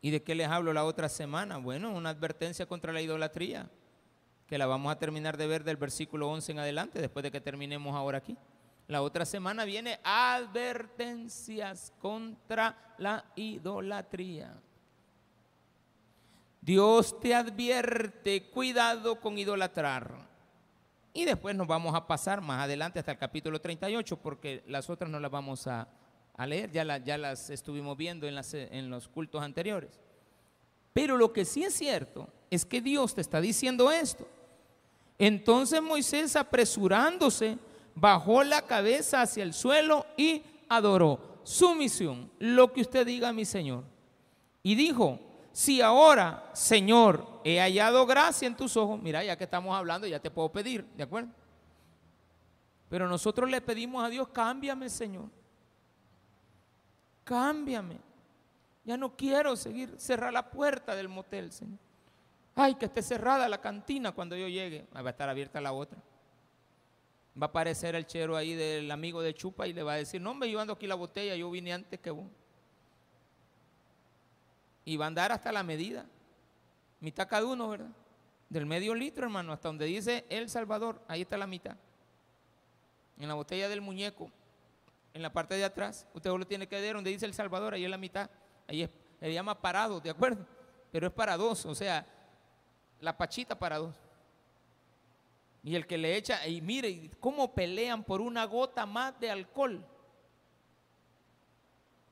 [0.00, 1.56] ¿Y de qué les hablo la otra semana?
[1.56, 3.68] Bueno, una advertencia contra la idolatría,
[4.46, 7.40] que la vamos a terminar de ver del versículo 11 en adelante, después de que
[7.40, 8.36] terminemos ahora aquí.
[8.86, 14.54] La otra semana viene advertencias contra la idolatría.
[16.60, 20.28] Dios te advierte, cuidado con idolatrar.
[21.14, 25.10] Y después nos vamos a pasar más adelante hasta el capítulo 38, porque las otras
[25.10, 25.88] no las vamos a,
[26.46, 30.00] leer, ya, ya, las estuvimos viendo en, en los cultos anteriores.
[30.94, 34.26] Pero lo que sí es cierto es que Dios te está diciendo esto.
[35.18, 37.58] Entonces Moisés, apresurándose,
[37.94, 41.34] bajó la cabeza hacia el suelo y adoró.
[41.42, 43.84] Su misión, lo que usted diga, mi Señor.
[44.62, 45.20] Y dijo,
[45.52, 50.20] si ahora, Señor, he hallado gracia en tus ojos, mira, ya que estamos hablando, ya
[50.20, 51.30] te puedo pedir, ¿de acuerdo?
[52.88, 55.28] Pero nosotros le pedimos a Dios, cámbiame, Señor.
[57.24, 58.13] Cámbiame.
[58.84, 61.78] Ya no quiero seguir, cerrar la puerta del motel, Señor.
[62.54, 64.86] Ay, que esté cerrada la cantina cuando yo llegue.
[64.94, 65.98] Va a estar abierta la otra.
[67.40, 70.20] Va a aparecer el chero ahí del amigo de Chupa y le va a decir,
[70.20, 72.26] no, me llevando aquí la botella, yo vine antes que vos
[74.84, 76.06] y va a andar hasta la medida.
[77.00, 77.90] Mitad cada uno, ¿verdad?
[78.48, 81.76] Del medio litro, hermano, hasta donde dice El Salvador, ahí está la mitad.
[83.18, 84.30] En la botella del muñeco,
[85.12, 87.84] en la parte de atrás, usted lo tiene que ver donde dice El Salvador, ahí
[87.84, 88.28] es la mitad.
[88.66, 88.88] Ahí
[89.20, 90.46] se llama parado, ¿de acuerdo?
[90.90, 92.06] Pero es para dos, o sea,
[93.00, 93.96] la pachita para dos.
[95.62, 99.84] Y el que le echa, y mire cómo pelean por una gota más de alcohol.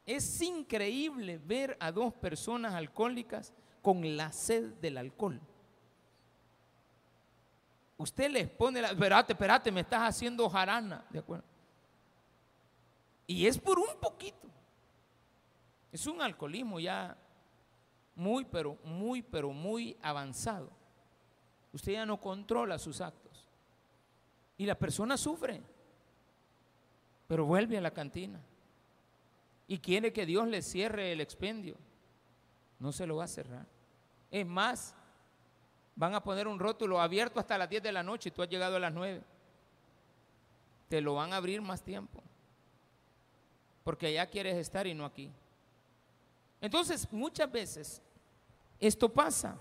[0.06, 5.40] Es increíble ver a dos personas alcohólicas con la sed del alcohol.
[7.98, 11.44] Usted les pone la, espérate, espérate, me estás haciendo jarana, ¿de acuerdo?
[13.26, 14.48] Y es por un poquito.
[15.92, 17.16] Es un alcoholismo ya
[18.14, 20.70] muy, pero muy, pero muy avanzado.
[21.72, 23.46] Usted ya no controla sus actos.
[24.56, 25.62] Y la persona sufre,
[27.28, 28.40] pero vuelve a la cantina
[29.66, 31.76] y quiere que Dios le cierre el expendio,
[32.78, 33.66] no se lo va a cerrar.
[34.30, 34.94] Es más,
[35.96, 38.48] van a poner un rótulo abierto hasta las 10 de la noche y tú has
[38.48, 39.22] llegado a las 9.
[40.88, 42.22] Te lo van a abrir más tiempo.
[43.82, 45.30] Porque allá quieres estar y no aquí.
[46.62, 48.00] Entonces, muchas veces
[48.80, 49.58] esto pasa.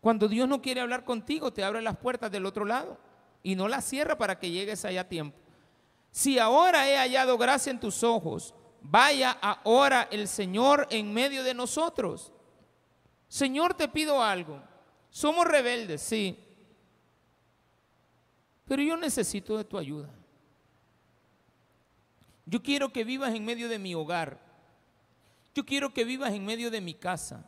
[0.00, 2.98] Cuando Dios no quiere hablar contigo, te abre las puertas del otro lado
[3.44, 5.38] y no las cierra para que llegues allá a tiempo.
[6.10, 8.52] Si ahora he hallado gracia en tus ojos,
[8.88, 12.32] Vaya ahora el Señor en medio de nosotros.
[13.28, 14.62] Señor, te pido algo.
[15.10, 16.38] Somos rebeldes, sí.
[18.64, 20.08] Pero yo necesito de tu ayuda.
[22.44, 24.40] Yo quiero que vivas en medio de mi hogar.
[25.56, 27.42] Yo quiero que vivas en medio de mi casa.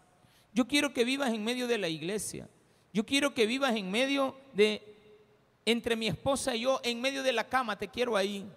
[0.55, 2.49] Yo quiero que vivas en medio de la iglesia.
[2.91, 5.21] Yo quiero que vivas en medio de,
[5.67, 7.77] entre mi esposa y yo, en medio de la cama.
[7.77, 8.51] Te quiero ahí.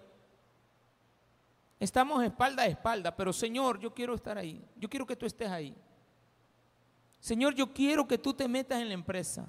[1.78, 4.64] Estamos espalda a espalda, pero Señor, yo quiero estar ahí.
[4.74, 5.74] Yo quiero que tú estés ahí.
[7.20, 9.46] Señor, yo quiero que tú te metas en la empresa.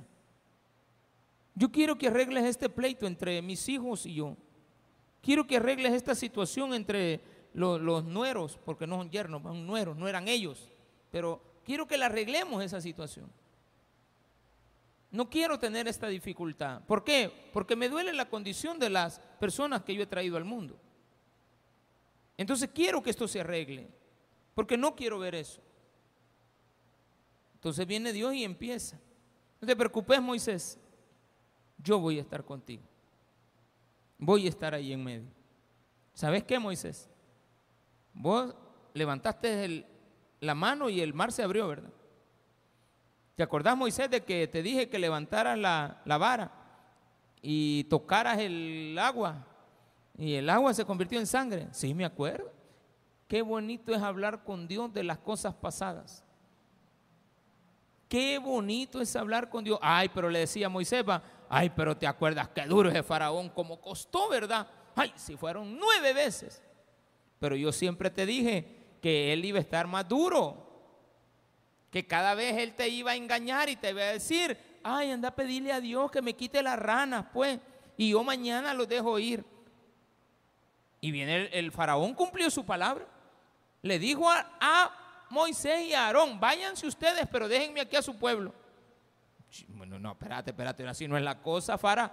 [1.55, 4.35] Yo quiero que arregles este pleito entre mis hijos y yo.
[5.21, 7.21] Quiero que arregles esta situación entre
[7.53, 10.69] los, nueros, porque no son yernos, son nueros, no eran ellos.
[11.11, 13.29] Pero quiero que la arreglemos esa situación.
[15.11, 16.81] No quiero tener esta dificultad.
[16.85, 17.31] ¿Por qué?
[17.53, 20.75] Porque me duele la condición de las personas que yo he traído al mundo.
[22.35, 23.87] Entonces quiero que esto se arregle,
[24.55, 25.61] porque no quiero ver eso.
[27.53, 28.99] Entonces viene Dios y empieza.
[29.61, 30.79] No te preocupes, Moisés,
[31.77, 32.83] yo voy a estar contigo.
[34.17, 35.29] Voy a estar ahí en medio.
[36.13, 37.09] ¿Sabes qué, Moisés?
[38.13, 38.53] Vos
[38.93, 39.85] levantaste
[40.39, 41.91] la mano y el mar se abrió, ¿verdad?
[43.35, 46.51] ¿Te acordás, Moisés, de que te dije que levantaras la, vara
[47.41, 49.47] y tocaras el agua
[50.17, 51.67] y el agua se convirtió en sangre.
[51.71, 52.51] Sí, me acuerdo.
[53.27, 56.23] Qué bonito es hablar con Dios de las cosas pasadas.
[58.07, 59.79] qué bonito es hablar con Dios.
[59.81, 61.03] Ay, pero le decía a Moisés,
[61.49, 64.67] ay, pero te acuerdas qué duro es el faraón, como costó, ¿verdad?
[64.95, 66.61] Ay, si fueron nueve veces.
[67.43, 68.65] Pero yo siempre te dije
[69.01, 70.65] que él iba a estar más duro,
[71.91, 75.27] que cada vez él te iba a engañar y te iba a decir, ay, anda
[75.27, 77.59] a pedirle a Dios que me quite las ranas, pues,
[77.97, 79.43] y yo mañana los dejo ir.
[81.01, 83.05] Y viene el, faraón, cumplió su palabra.
[83.81, 88.17] Le dijo a, a, Moisés y a Aarón, váyanse ustedes, pero déjenme aquí a su
[88.17, 88.53] pueblo.
[89.67, 92.09] Bueno, no, espérate, espérate, así no es la cosa, Fara.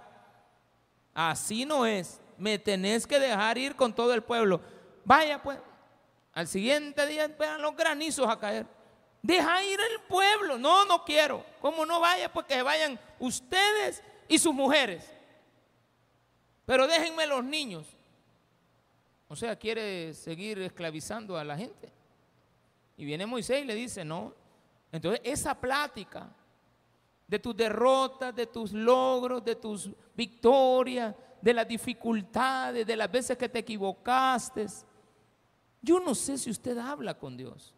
[1.13, 2.19] Así no es.
[2.37, 4.59] Me tenés que dejar ir con todo el pueblo.
[5.03, 5.59] Vaya pues,
[6.33, 8.65] al siguiente día vean los granizos a caer.
[9.21, 10.57] Deja ir el pueblo.
[10.57, 11.45] No, no quiero.
[11.59, 12.31] ¿Cómo no vaya?
[12.31, 15.11] Pues que vayan ustedes y sus mujeres.
[16.65, 17.87] Pero déjenme los niños.
[19.27, 21.91] O sea, quiere seguir esclavizando a la gente.
[22.97, 24.33] Y viene Moisés y le dice, no.
[24.91, 26.29] Entonces, esa plática
[27.27, 33.37] de tus derrotas, de tus logros, de tus victorias, de las dificultades, de las veces
[33.37, 34.67] que te equivocaste.
[35.81, 37.73] Yo no sé si usted habla con Dios.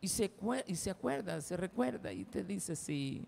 [0.00, 0.30] Y se,
[0.66, 3.26] y se acuerda, se recuerda y te dice, sí.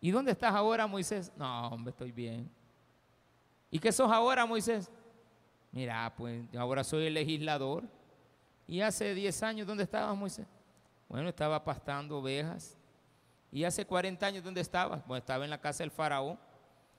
[0.00, 1.30] ¿Y dónde estás ahora, Moisés?
[1.36, 2.50] No, hombre, estoy bien.
[3.70, 4.90] ¿Y qué sos ahora, Moisés?
[5.70, 7.84] Mira, pues ahora soy el legislador.
[8.66, 10.46] ¿Y hace 10 años dónde estabas, Moisés?
[11.08, 12.76] Bueno, estaba pastando ovejas.
[13.50, 15.06] ¿Y hace 40 años dónde estabas?
[15.06, 16.38] Bueno, estaba en la casa del faraón.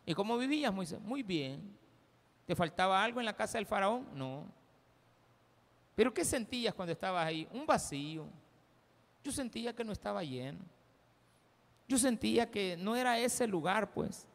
[0.06, 1.00] ¿Y cómo vivías, Moisés?
[1.02, 1.78] Muy bien.
[2.50, 4.08] ¿Te faltaba algo en la casa del faraón?
[4.12, 4.52] No.
[5.94, 7.48] ¿Pero qué sentías cuando estabas ahí?
[7.52, 8.26] Un vacío.
[9.24, 10.58] Yo sentía que no estaba lleno.
[11.88, 14.28] Yo sentía que no era ese lugar, pues.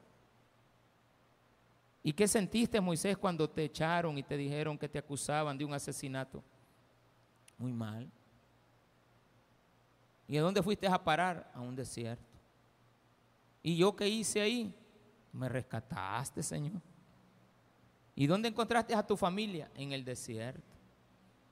[2.05, 5.75] ¿Y qué sentiste, Moisés, cuando te echaron y te dijeron que te acusaban de un
[5.75, 6.41] asesinato?
[7.59, 8.09] Muy mal.
[10.29, 11.51] ¿Y a dónde fuiste a parar?
[11.53, 12.39] A un desierto.
[13.61, 14.73] ¿Y yo qué hice ahí?
[15.33, 16.81] Me rescataste, Señor.
[18.17, 19.71] ¿Y dónde encontraste a tu familia?
[19.75, 20.63] En el desierto.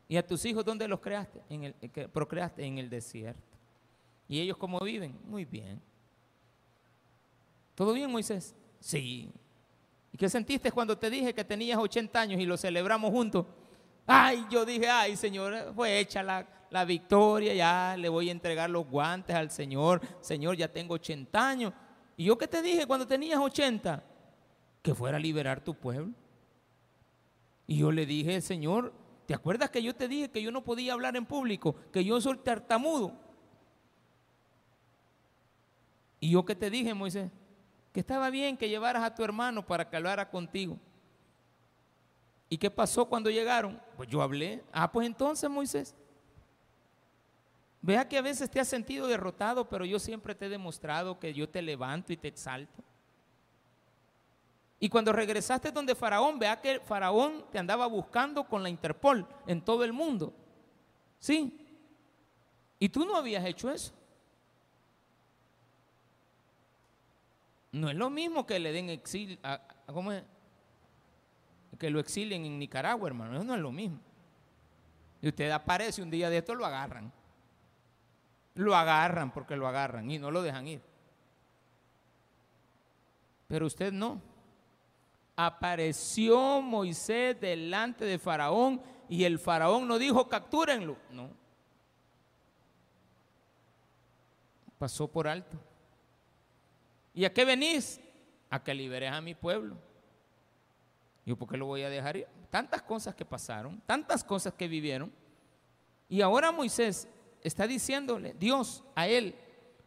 [0.08, 1.42] ¿Y a tus hijos dónde los creaste?
[1.48, 3.40] En el, que procreaste en el desierto.
[4.28, 5.18] ¿Y ellos cómo viven?
[5.24, 5.80] Muy bien.
[7.74, 8.54] ¿Todo bien, Moisés?
[8.78, 9.32] Sí.
[10.12, 13.46] ¿Y qué sentiste cuando te dije que tenías 80 años y lo celebramos juntos?
[14.06, 18.68] Ay, yo dije, ay, Señor, fue hecha la, la victoria, ya le voy a entregar
[18.68, 20.00] los guantes al Señor.
[20.20, 21.72] Señor, ya tengo 80 años.
[22.16, 24.02] ¿Y yo qué te dije cuando tenías 80?
[24.82, 26.12] Que fuera a liberar tu pueblo.
[27.72, 28.92] Y yo le dije, Señor,
[29.26, 31.74] ¿Te acuerdas que yo te dije que yo no podía hablar en público?
[31.92, 33.12] Que yo soy tartamudo.
[36.20, 37.30] Y yo que te dije, Moisés,
[37.92, 40.78] que estaba bien que llevaras a tu hermano para que hablara contigo.
[42.48, 43.80] ¿Y qué pasó cuando llegaron?
[43.96, 44.62] Pues yo hablé.
[44.72, 45.94] Ah, pues entonces, Moisés.
[47.80, 51.32] Vea que a veces te has sentido derrotado, pero yo siempre te he demostrado que
[51.32, 52.82] yo te levanto y te exalto.
[54.82, 59.62] Y cuando regresaste donde Faraón, vea que Faraón te andaba buscando con la Interpol en
[59.62, 60.34] todo el mundo.
[61.20, 61.56] ¿Sí?
[62.80, 63.92] Y tú no habías hecho eso.
[67.70, 69.38] No es lo mismo que le den exilio,
[69.86, 70.24] ¿cómo es?
[71.78, 73.36] Que lo exilien en Nicaragua, hermano.
[73.36, 74.00] Eso no es lo mismo.
[75.20, 77.12] Y usted aparece un día de esto, lo agarran.
[78.56, 80.82] Lo agarran porque lo agarran y no lo dejan ir.
[83.46, 84.31] Pero usted no
[85.36, 91.30] apareció Moisés delante de Faraón y el Faraón no dijo captúrenlo, no.
[94.78, 95.56] Pasó por alto.
[97.14, 98.00] ¿Y a qué venís?
[98.50, 99.76] A que liberes a mi pueblo.
[101.24, 102.26] Yo, ¿por qué lo voy a dejar?
[102.50, 105.12] Tantas cosas que pasaron, tantas cosas que vivieron.
[106.08, 107.08] Y ahora Moisés
[107.42, 109.36] está diciéndole, Dios, a él,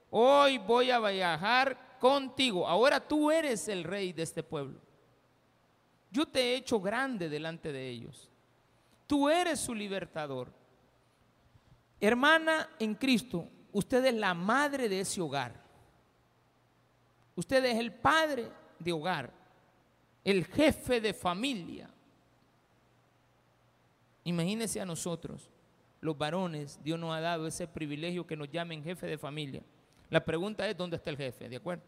[0.09, 2.67] hoy voy a viajar contigo.
[2.67, 4.79] Ahora tú eres el rey de este pueblo.
[6.15, 8.29] Yo te he hecho grande delante de ellos.
[9.05, 10.49] Tú eres su libertador.
[11.99, 15.61] Hermana en Cristo, usted es la madre de ese hogar.
[17.35, 18.49] Usted es el padre
[18.79, 19.29] de hogar,
[20.23, 21.89] el jefe de familia.
[24.23, 25.49] Imagínese a nosotros,
[25.99, 29.63] los varones, Dios nos ha dado ese privilegio que nos llamen jefe de familia.
[30.09, 31.49] La pregunta es, ¿dónde está el jefe?
[31.49, 31.83] ¿De acuerdo?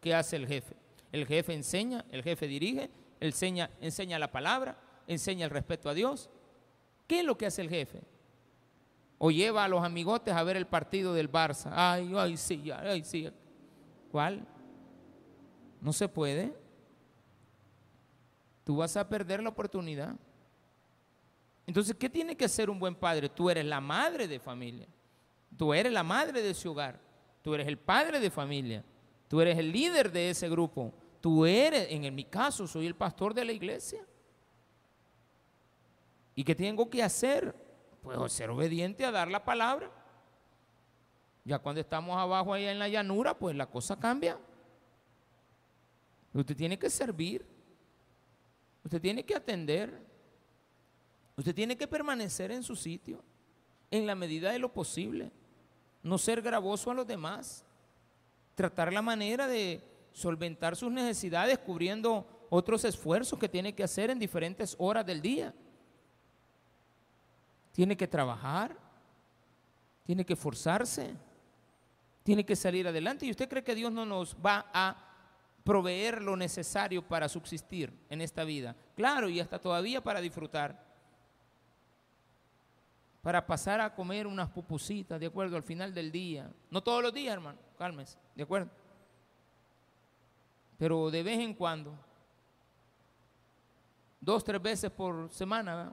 [0.00, 0.74] ¿Qué hace el jefe?
[1.12, 2.90] El jefe enseña, el jefe dirige,
[3.22, 6.28] enseña, enseña la palabra, enseña el respeto a Dios.
[7.06, 8.02] ¿Qué es lo que hace el jefe?
[9.18, 11.70] O lleva a los amigotes a ver el partido del Barça.
[11.74, 13.30] Ay, ay, sí, ay, sí.
[14.10, 14.46] ¿Cuál?
[15.80, 16.54] No se puede.
[18.64, 20.14] Tú vas a perder la oportunidad.
[21.66, 23.28] Entonces, ¿qué tiene que ser un buen padre?
[23.28, 24.88] Tú eres la madre de familia.
[25.56, 26.98] Tú eres la madre de ese hogar.
[27.42, 28.84] Tú eres el padre de familia.
[29.28, 30.92] Tú eres el líder de ese grupo.
[31.22, 34.04] Tú eres, en mi caso, soy el pastor de la iglesia.
[36.34, 37.54] ¿Y qué tengo que hacer?
[38.02, 39.88] Pues ser obediente a dar la palabra.
[41.44, 44.36] Ya cuando estamos abajo allá en la llanura, pues la cosa cambia.
[46.34, 47.46] Usted tiene que servir.
[48.82, 50.04] Usted tiene que atender.
[51.36, 53.22] Usted tiene que permanecer en su sitio
[53.92, 55.30] en la medida de lo posible.
[56.02, 57.64] No ser gravoso a los demás.
[58.56, 64.18] Tratar la manera de solventar sus necesidades cubriendo otros esfuerzos que tiene que hacer en
[64.18, 65.54] diferentes horas del día.
[67.72, 68.76] Tiene que trabajar.
[70.04, 71.14] Tiene que esforzarse.
[72.22, 73.26] Tiene que salir adelante.
[73.26, 75.12] ¿Y usted cree que Dios no nos va a
[75.62, 78.76] proveer lo necesario para subsistir en esta vida.
[78.96, 80.92] Claro, y hasta todavía para disfrutar.
[83.22, 85.56] Para pasar a comer unas pupusitas, ¿de acuerdo?
[85.56, 86.50] Al final del día.
[86.70, 88.70] No todos los días, hermano, cálmese, ¿de acuerdo?
[90.82, 91.96] Pero de vez en cuando.
[94.20, 95.92] Dos, tres veces por semana.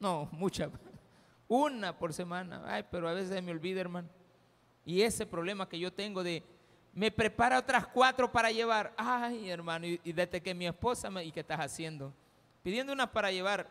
[0.00, 0.72] No, muchas.
[1.46, 2.60] Una por semana.
[2.66, 4.08] Ay, pero a veces me olvida, hermano.
[4.84, 6.42] Y ese problema que yo tengo de
[6.92, 8.92] me prepara otras cuatro para llevar.
[8.96, 12.12] Ay, hermano, y, desde que mi esposa me, ¿y qué estás haciendo?
[12.64, 13.70] Pidiendo una para llevar.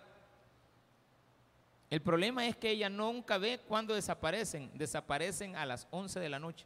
[1.89, 4.71] El problema es que ella nunca ve cuándo desaparecen.
[4.75, 6.65] Desaparecen a las 11 de la noche.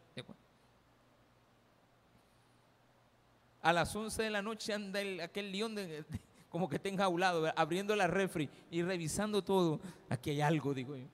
[3.62, 6.06] A las 11 de la noche anda aquel león de,
[6.50, 9.80] como que tenga lado abriendo la refri y revisando todo.
[10.10, 11.08] Aquí hay algo, digo yo.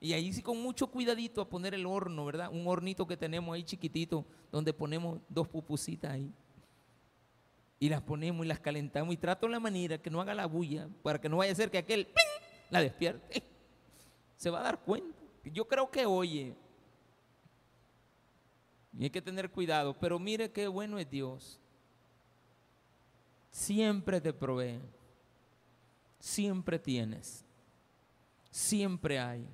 [0.00, 2.50] Y ahí sí con mucho cuidadito a poner el horno, ¿verdad?
[2.52, 6.30] Un hornito que tenemos ahí chiquitito, donde ponemos dos pupusitas ahí.
[7.78, 10.88] Y las ponemos y las calentamos y trato la manera que no haga la bulla,
[11.02, 12.08] para que no vaya a ser que aquel
[12.68, 13.42] la despierte.
[14.36, 15.18] Se va a dar cuenta.
[15.44, 16.54] Yo creo que oye.
[18.98, 19.98] Y hay que tener cuidado.
[19.98, 21.60] Pero mire qué bueno es Dios.
[23.50, 24.80] Siempre te provee.
[26.18, 27.44] Siempre tienes.
[28.50, 29.48] Siempre hay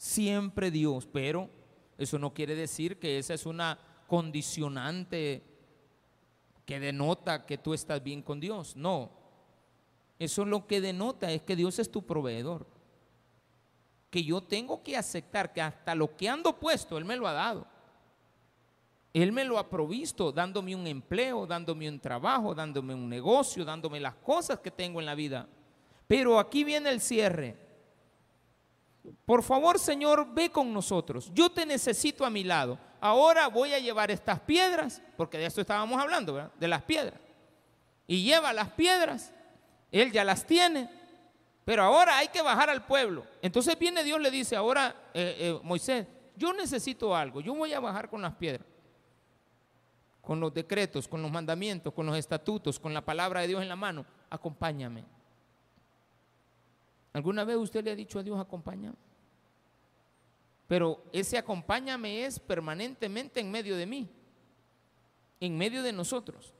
[0.00, 1.50] siempre Dios, pero
[1.98, 5.44] eso no quiere decir que esa es una condicionante
[6.64, 8.74] que denota que tú estás bien con Dios.
[8.76, 9.10] No,
[10.18, 12.66] eso lo que denota es que Dios es tu proveedor.
[14.08, 17.34] Que yo tengo que aceptar que hasta lo que ando puesto, Él me lo ha
[17.34, 17.66] dado.
[19.12, 23.98] Él me lo ha provisto, dándome un empleo, dándome un trabajo, dándome un negocio, dándome
[23.98, 25.48] las cosas que tengo en la vida.
[26.06, 27.56] Pero aquí viene el cierre.
[29.24, 31.30] Por favor, Señor, ve con nosotros.
[31.34, 32.78] Yo te necesito a mi lado.
[33.00, 36.52] Ahora voy a llevar estas piedras, porque de esto estábamos hablando, ¿verdad?
[36.58, 37.18] De las piedras.
[38.06, 39.32] Y lleva las piedras.
[39.90, 40.88] Él ya las tiene.
[41.64, 43.24] Pero ahora hay que bajar al pueblo.
[43.42, 46.06] Entonces viene Dios, le dice, ahora eh, eh, Moisés,
[46.36, 47.40] yo necesito algo.
[47.40, 48.66] Yo voy a bajar con las piedras.
[50.22, 53.68] Con los decretos, con los mandamientos, con los estatutos, con la palabra de Dios en
[53.68, 54.04] la mano.
[54.28, 55.04] Acompáñame.
[57.12, 58.96] ¿Alguna vez usted le ha dicho a Dios, acompáñame?
[60.68, 64.08] Pero ese acompáñame es permanentemente en medio de mí,
[65.40, 66.54] en medio de nosotros.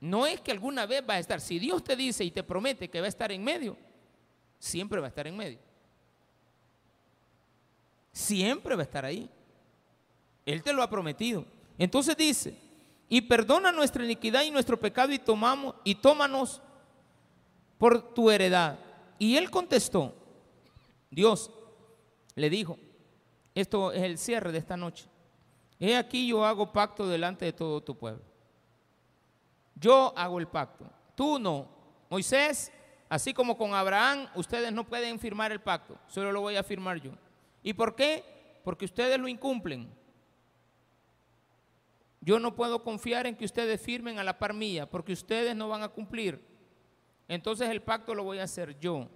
[0.00, 2.88] No es que alguna vez va a estar, si Dios te dice y te promete
[2.88, 3.76] que va a estar en medio,
[4.58, 5.58] siempre va a estar en medio.
[8.12, 9.30] Siempre va a estar ahí.
[10.44, 11.44] Él te lo ha prometido.
[11.80, 12.54] Entonces dice,
[13.08, 16.60] y perdona nuestra iniquidad y nuestro pecado y tomamos y tómanos
[17.78, 18.78] por tu heredad.
[19.18, 20.14] Y él contestó,
[21.10, 21.50] Dios
[22.34, 22.78] le dijo,
[23.54, 25.06] esto es el cierre de esta noche.
[25.78, 28.22] He aquí yo hago pacto delante de todo tu pueblo.
[29.74, 31.66] Yo hago el pacto, tú no.
[32.10, 32.70] Moisés,
[33.08, 37.00] así como con Abraham, ustedes no pueden firmar el pacto, solo lo voy a firmar
[37.00, 37.12] yo.
[37.62, 38.22] ¿Y por qué?
[38.64, 39.98] Porque ustedes lo incumplen.
[42.20, 45.68] Yo no puedo confiar en que ustedes firmen a la par mía, porque ustedes no
[45.68, 46.44] van a cumplir.
[47.28, 49.08] Entonces el pacto lo voy a hacer yo.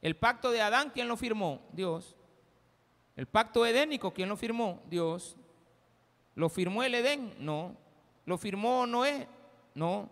[0.00, 1.62] El pacto de Adán, ¿quién lo firmó?
[1.72, 2.16] Dios.
[3.16, 4.82] El pacto edénico, ¿quién lo firmó?
[4.88, 5.36] Dios.
[6.34, 7.34] ¿Lo firmó el Edén?
[7.38, 7.76] No.
[8.26, 9.28] ¿Lo firmó Noé?
[9.74, 10.10] No.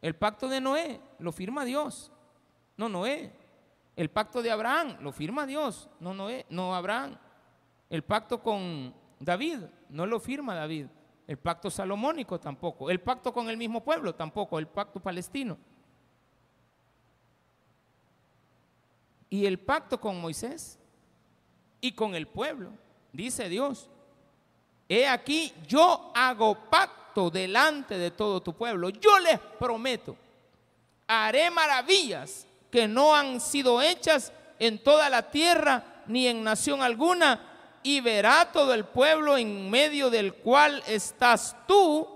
[0.00, 2.10] El pacto de Noé lo firma Dios.
[2.76, 3.32] No, Noé.
[3.96, 5.88] El pacto de Abraham lo firma Dios.
[6.00, 6.46] No, Noé.
[6.48, 7.18] No, Abraham.
[7.90, 10.86] El pacto con David no lo firma David.
[11.26, 12.90] El pacto salomónico tampoco.
[12.90, 14.58] El pacto con el mismo pueblo tampoco.
[14.58, 15.58] El pacto palestino.
[19.30, 20.78] Y el pacto con Moisés
[21.80, 22.70] y con el pueblo.
[23.12, 23.90] Dice Dios.
[24.88, 28.88] He aquí, yo hago pacto delante de todo tu pueblo.
[28.88, 30.16] Yo les prometo,
[31.06, 37.57] haré maravillas que no han sido hechas en toda la tierra ni en nación alguna,
[37.82, 42.06] y verá todo el pueblo en medio del cual estás tú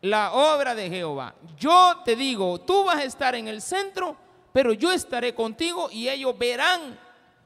[0.00, 1.34] la obra de Jehová.
[1.56, 4.16] Yo te digo, tú vas a estar en el centro,
[4.52, 6.98] pero yo estaré contigo y ellos verán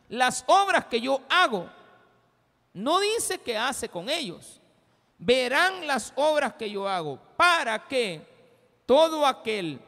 [0.09, 1.69] las obras que yo hago.
[2.75, 4.61] No dice que hace con ellos.
[5.19, 8.27] Verán las obras que yo hago para que
[8.87, 9.81] todo aquel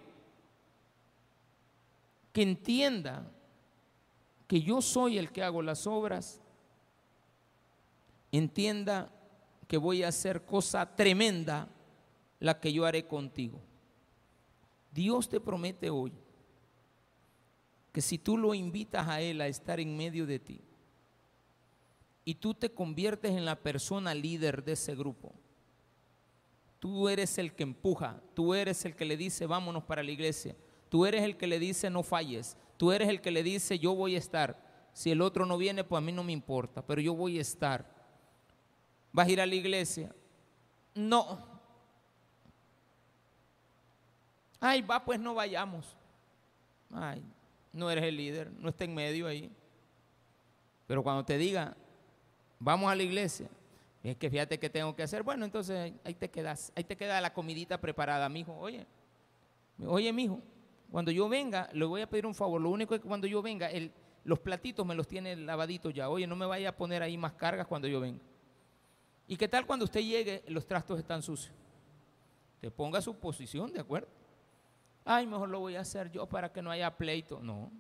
[2.33, 3.23] que entienda
[4.47, 6.41] que yo soy el que hago las obras,
[8.39, 9.11] entienda
[9.67, 11.69] que voy a hacer cosa tremenda
[12.41, 13.61] la que yo haré contigo.
[14.93, 16.13] Dios te promete hoy
[17.93, 20.61] que si tú lo invitas a Él a estar en medio de ti
[22.25, 25.33] y tú te conviertes en la persona líder de ese grupo,
[26.81, 30.57] tú eres el que empuja, tú eres el que le dice vámonos para la iglesia,
[30.89, 33.95] tú eres el que le dice no falles, tú eres el que le dice yo
[33.95, 34.63] voy a estar.
[34.93, 37.41] Si el otro no viene, pues a mí no me importa, pero yo voy a
[37.41, 37.94] estar.
[39.15, 40.13] ¿Vas a ir a la iglesia?
[40.93, 41.39] No.
[44.59, 45.97] Ay, va, pues no vayamos.
[46.93, 47.23] Ay,
[47.73, 49.53] no eres el líder, no está en medio ahí.
[50.89, 51.77] Pero cuando te diga,
[52.59, 53.49] vamos a la iglesia,
[54.03, 57.21] es que fíjate que tengo que hacer, bueno, entonces ahí te quedas, ahí te queda
[57.21, 58.59] la comidita preparada, mijo.
[58.59, 58.85] Oye,
[59.87, 60.41] oye, mijo,
[60.91, 62.61] cuando yo venga, le voy a pedir un favor.
[62.61, 63.71] Lo único es que cuando yo venga,
[64.25, 66.09] los platitos me los tiene lavaditos ya.
[66.09, 68.21] Oye, no me vaya a poner ahí más cargas cuando yo venga.
[69.27, 71.55] ¿Y qué tal cuando usted llegue, los trastos están sucios?
[72.61, 74.09] Te ponga su posición, ¿de acuerdo?
[75.05, 77.41] Ay, mejor lo voy a hacer yo para que no haya pleito.
[77.41, 77.71] No.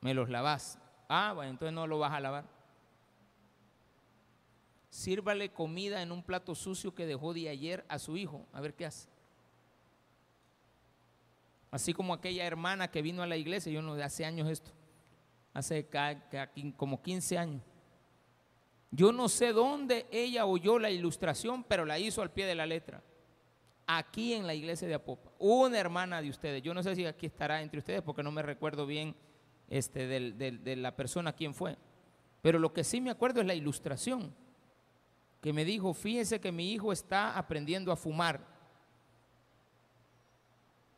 [0.00, 0.78] Me los lavas.
[1.08, 2.44] Ah, bueno, entonces no lo vas a lavar.
[4.88, 8.46] Sírvale comida en un plato sucio que dejó de ayer a su hijo.
[8.52, 9.08] A ver qué hace.
[11.70, 14.72] Así como aquella hermana que vino a la iglesia, yo no de hace años esto,
[15.54, 15.88] hace
[16.76, 17.62] como 15 años.
[18.90, 22.66] Yo no sé dónde ella oyó la ilustración, pero la hizo al pie de la
[22.66, 23.02] letra.
[23.86, 25.30] Aquí en la iglesia de Apopa.
[25.38, 26.62] Una hermana de ustedes.
[26.62, 29.14] Yo no sé si aquí estará entre ustedes porque no me recuerdo bien
[29.68, 31.76] este, de la persona quién fue.
[32.42, 34.34] Pero lo que sí me acuerdo es la ilustración.
[35.40, 38.44] Que me dijo, fíjese que mi hijo está aprendiendo a fumar.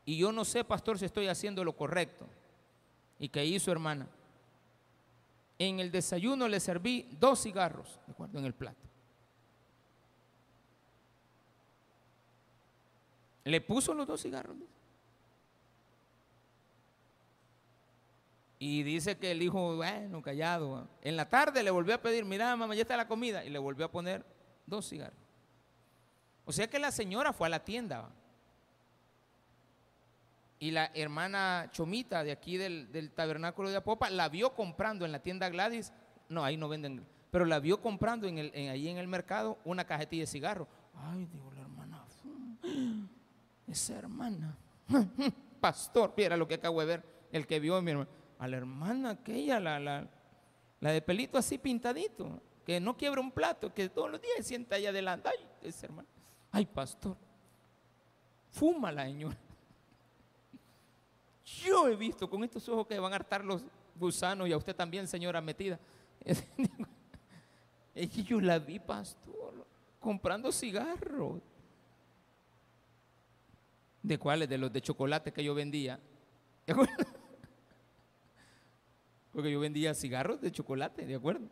[0.04, 2.26] Y yo no sé, pastor, si estoy haciendo lo correcto.
[3.18, 4.08] ¿Y qué hizo, hermana?
[5.58, 8.38] En el desayuno le serví dos cigarros, ¿de acuerdo?
[8.38, 8.80] En el plato.
[13.44, 14.56] Le puso los dos cigarros.
[18.58, 20.88] Y dice que el hijo, bueno, callado.
[21.02, 23.44] En la tarde le volvió a pedir, mira, mamá, ya está la comida.
[23.44, 24.24] Y le volvió a poner
[24.66, 25.18] dos cigarros.
[26.44, 28.08] O sea que la señora fue a la tienda
[30.62, 35.18] y la hermana Chomita de aquí del, tabernáculo de Apopa la vio comprando en la
[35.18, 35.92] tienda Gladys,
[36.28, 39.84] no, ahí no venden, pero la vio comprando en el, ahí en el mercado una
[39.84, 40.68] cajetilla de cigarro.
[40.94, 42.04] Ay, digo, la hermana,
[43.66, 44.56] esa hermana,
[45.60, 47.02] pastor, mira lo que acabo de ver,
[47.32, 50.08] el que vio mi hermano, a la hermana aquella, la, la,
[50.78, 54.42] la de pelito así pintadito, que no quiebra un plato, que todos los días se
[54.44, 56.08] sienta ahí adelante, ay, esa hermana,
[56.52, 57.16] ay, pastor,
[58.52, 59.36] fuma la señora.
[61.60, 63.62] Yo he visto con estos ojos que van a hartar los
[63.94, 65.78] gusanos y a usted también, señora metida.
[67.94, 69.66] Es que yo la vi, pastor,
[70.00, 71.42] comprando cigarros.
[74.02, 74.48] ¿De cuáles?
[74.48, 76.00] De los de chocolate que yo vendía.
[79.32, 81.46] Porque yo vendía cigarros de chocolate, ¿de acuerdo?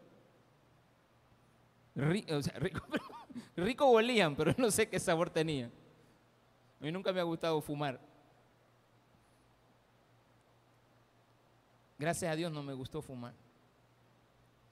[1.95, 2.59] Rico, o sea,
[3.57, 5.71] rico, olían, pero no sé qué sabor tenían.
[6.81, 8.01] A mí nunca me ha gustado fumar.
[12.01, 13.35] Gracias a Dios no me gustó fumar.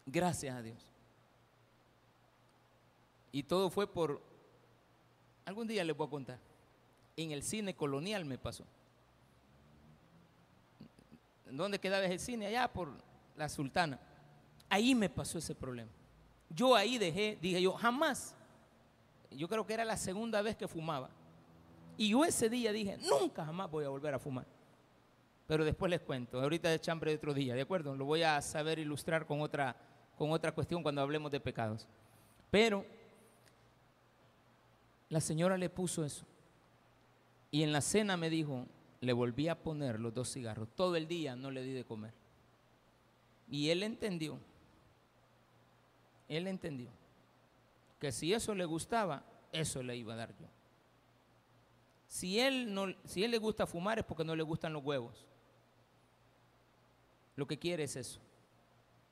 [0.06, 0.78] Gracias a Dios.
[3.30, 4.22] Y todo fue por...
[5.44, 6.38] Algún día les voy a contar.
[7.18, 8.64] En el cine colonial me pasó.
[11.50, 12.46] ¿Dónde quedaba el cine?
[12.46, 12.92] Allá por
[13.36, 14.00] la Sultana.
[14.70, 15.90] Ahí me pasó ese problema.
[16.48, 18.34] Yo ahí dejé, dije yo, jamás.
[19.32, 21.10] Yo creo que era la segunda vez que fumaba.
[21.98, 24.46] Y yo ese día dije, nunca jamás voy a volver a fumar
[25.48, 26.40] pero después les cuento.
[26.40, 27.96] Ahorita es chambre de otro día, ¿de acuerdo?
[27.96, 29.74] Lo voy a saber ilustrar con otra,
[30.18, 31.88] con otra cuestión cuando hablemos de pecados.
[32.50, 32.84] Pero
[35.08, 36.26] la señora le puso eso.
[37.50, 38.66] Y en la cena me dijo,
[39.00, 40.68] le volví a poner los dos cigarros.
[40.76, 42.12] Todo el día no le di de comer.
[43.50, 44.38] Y él entendió.
[46.28, 46.90] Él entendió
[47.98, 50.46] que si eso le gustaba, eso le iba a dar yo.
[52.06, 55.24] Si él, no, si él le gusta fumar es porque no le gustan los huevos.
[57.38, 58.18] Lo que quiere es eso.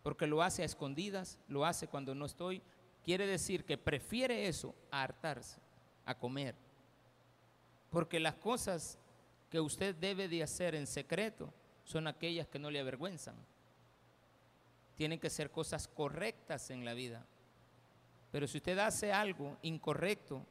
[0.02, 2.60] Porque lo hace a escondidas, lo hace cuando no estoy.
[3.04, 5.60] Quiere decir que prefiere eso a hartarse,
[6.04, 6.56] a comer.
[7.88, 8.98] Porque las cosas
[9.48, 11.54] que usted debe de hacer en secreto
[11.84, 13.36] son aquellas que no le avergüenzan.
[14.96, 17.24] Tienen que ser cosas correctas en la vida.
[18.32, 20.44] Pero si usted hace algo incorrecto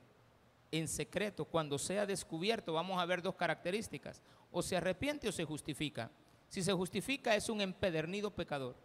[0.72, 4.22] en secreto, cuando sea descubierto, vamos a ver dos características.
[4.50, 6.10] O se arrepiente o se justifica.
[6.56, 8.78] Si se justifica es un empedernido pecador.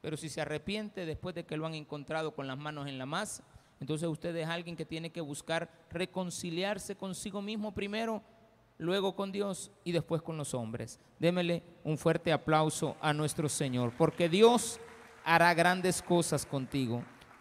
[0.00, 3.06] Pero si se arrepiente después de que lo han encontrado con las manos en la
[3.06, 3.44] masa,
[3.78, 8.24] entonces usted es alguien que tiene que buscar reconciliarse consigo mismo primero,
[8.78, 10.98] luego con Dios y después con los hombres.
[11.20, 14.80] Démele un fuerte aplauso a nuestro Señor, porque Dios
[15.22, 17.04] hará grandes cosas contigo.